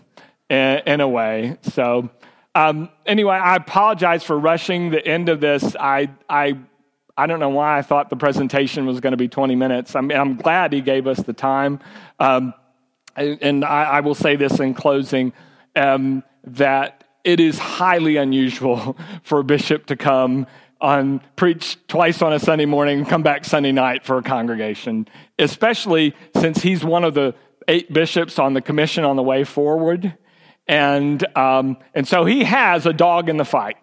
[0.50, 1.58] in, in a way.
[1.62, 2.10] So,
[2.56, 5.76] um, anyway, I apologize for rushing the end of this.
[5.80, 6.58] I, I,
[7.16, 9.96] I don't know why I thought the presentation was going to be 20 minutes.
[9.96, 11.80] I mean, I'm glad he gave us the time.
[12.20, 12.54] Um,
[13.16, 15.34] and I, I, will say this in closing
[15.76, 16.97] um, that
[17.28, 20.48] it is highly unusual for a bishop to come
[20.80, 26.16] on preach twice on a Sunday morning come back Sunday night for a congregation, especially
[26.38, 27.36] since he's one of the
[27.68, 30.18] eight bishops on the commission on the way forward.
[30.68, 33.78] And, um, and so he has a dog in the fight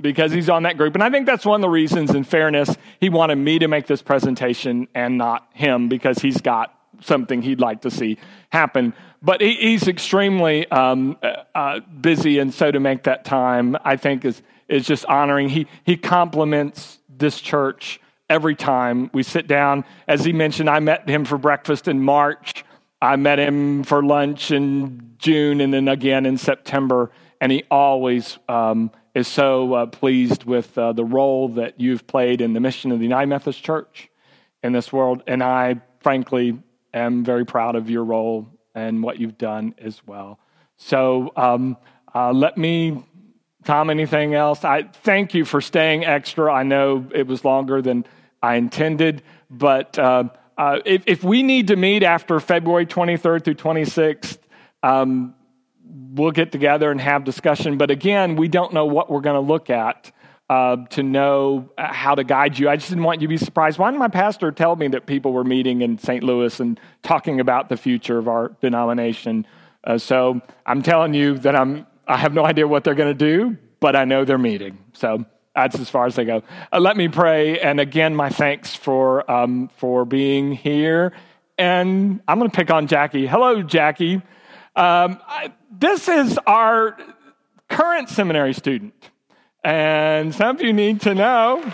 [0.00, 0.94] because he's on that group.
[0.94, 3.86] And I think that's one of the reasons, in fairness, he wanted me to make
[3.86, 6.72] this presentation and not him because he's got
[7.04, 8.18] something he'd like to see
[8.50, 8.94] happen.
[9.22, 13.96] But he, he's extremely um, uh, uh busy, and so to make that time, I
[13.96, 15.48] think, is, is just honoring.
[15.48, 19.84] He, he compliments this church every time we sit down.
[20.08, 22.64] As he mentioned, I met him for breakfast in March.
[23.00, 27.10] I met him for lunch in June and then again in September,
[27.40, 32.40] and he always um, is so uh, pleased with uh, the role that you've played
[32.40, 34.10] in the mission of the United Methodist Church
[34.62, 35.22] in this world.
[35.26, 36.58] And I, frankly,
[36.94, 40.38] am very proud of your role and what you've done as well.
[40.76, 41.76] So um,
[42.14, 43.04] uh, let me,
[43.64, 44.64] Tom, anything else?
[44.64, 46.52] I thank you for staying extra.
[46.52, 48.04] I know it was longer than
[48.42, 50.24] I intended, but uh,
[50.58, 54.38] uh, if, if, we need to meet after February 23rd through 26th,
[54.82, 55.34] um,
[55.84, 57.78] we'll get together and have discussion.
[57.78, 60.12] But again, we don't know what we're going to look at.
[60.50, 62.68] Uh, to know how to guide you.
[62.68, 63.78] I just didn't want you to be surprised.
[63.78, 66.22] Why didn't my pastor tell me that people were meeting in St.
[66.22, 69.46] Louis and talking about the future of our denomination?
[69.82, 73.48] Uh, so I'm telling you that I'm, I have no idea what they're going to
[73.48, 74.76] do, but I know they're meeting.
[74.92, 76.42] So that's as far as they go.
[76.72, 77.58] Uh, let me pray.
[77.60, 81.12] And again, my thanks for, um, for being here.
[81.56, 83.26] And I'm going to pick on Jackie.
[83.26, 84.16] Hello, Jackie.
[84.76, 86.98] Um, I, this is our
[87.68, 88.94] current seminary student.
[89.64, 91.64] And some of you need to know.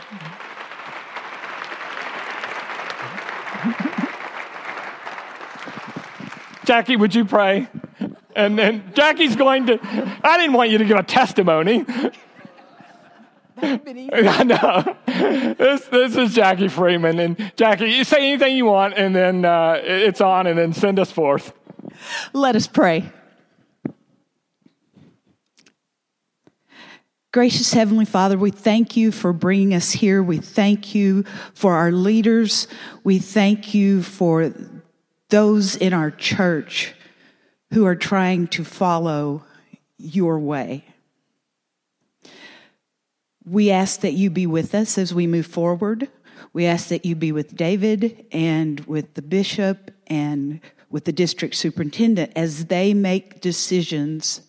[6.65, 7.67] Jackie, would you pray?
[8.37, 9.81] And then Jackie's going to,
[10.23, 11.85] I didn't want you to give a testimony.
[13.63, 14.97] I know.
[15.07, 17.19] This, this is Jackie Freeman.
[17.19, 21.01] And Jackie, you say anything you want, and then uh, it's on, and then send
[21.01, 21.53] us forth.
[22.33, 23.11] Let us pray.
[27.33, 30.21] Gracious Heavenly Father, we thank you for bringing us here.
[30.21, 31.23] We thank you
[31.55, 32.67] for our leaders.
[33.05, 34.53] We thank you for
[35.29, 36.93] those in our church
[37.73, 39.45] who are trying to follow
[39.97, 40.85] your way.
[43.47, 46.09] We ask that you be with us as we move forward.
[46.53, 51.55] We ask that you be with David and with the bishop and with the district
[51.55, 54.41] superintendent as they make decisions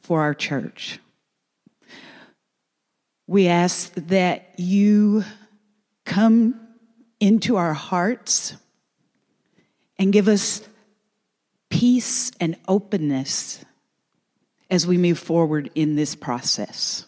[0.00, 1.00] for our church.
[3.32, 5.24] We ask that you
[6.04, 6.60] come
[7.18, 8.54] into our hearts
[9.98, 10.60] and give us
[11.70, 13.64] peace and openness
[14.70, 17.06] as we move forward in this process.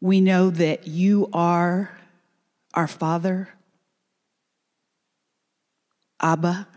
[0.00, 1.90] We know that you are
[2.72, 3.48] our Father,
[6.22, 6.68] Abba,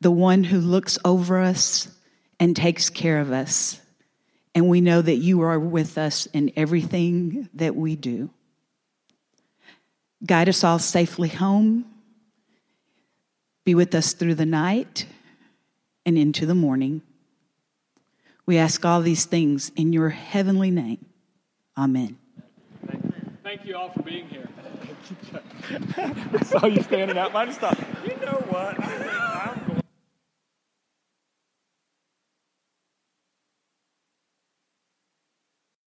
[0.00, 1.86] the one who looks over us
[2.40, 3.80] and takes care of us.
[4.56, 8.30] And we know that you are with us in everything that we do.
[10.24, 11.84] Guide us all safely home
[13.66, 15.06] be with us through the night
[16.06, 17.02] and into the morning.
[18.46, 21.04] We ask all these things in your heavenly name.
[21.76, 22.16] Amen.
[23.42, 24.48] Thank you all for being here.
[25.98, 27.34] I saw you standing out.
[27.34, 29.65] I just thought, you know what?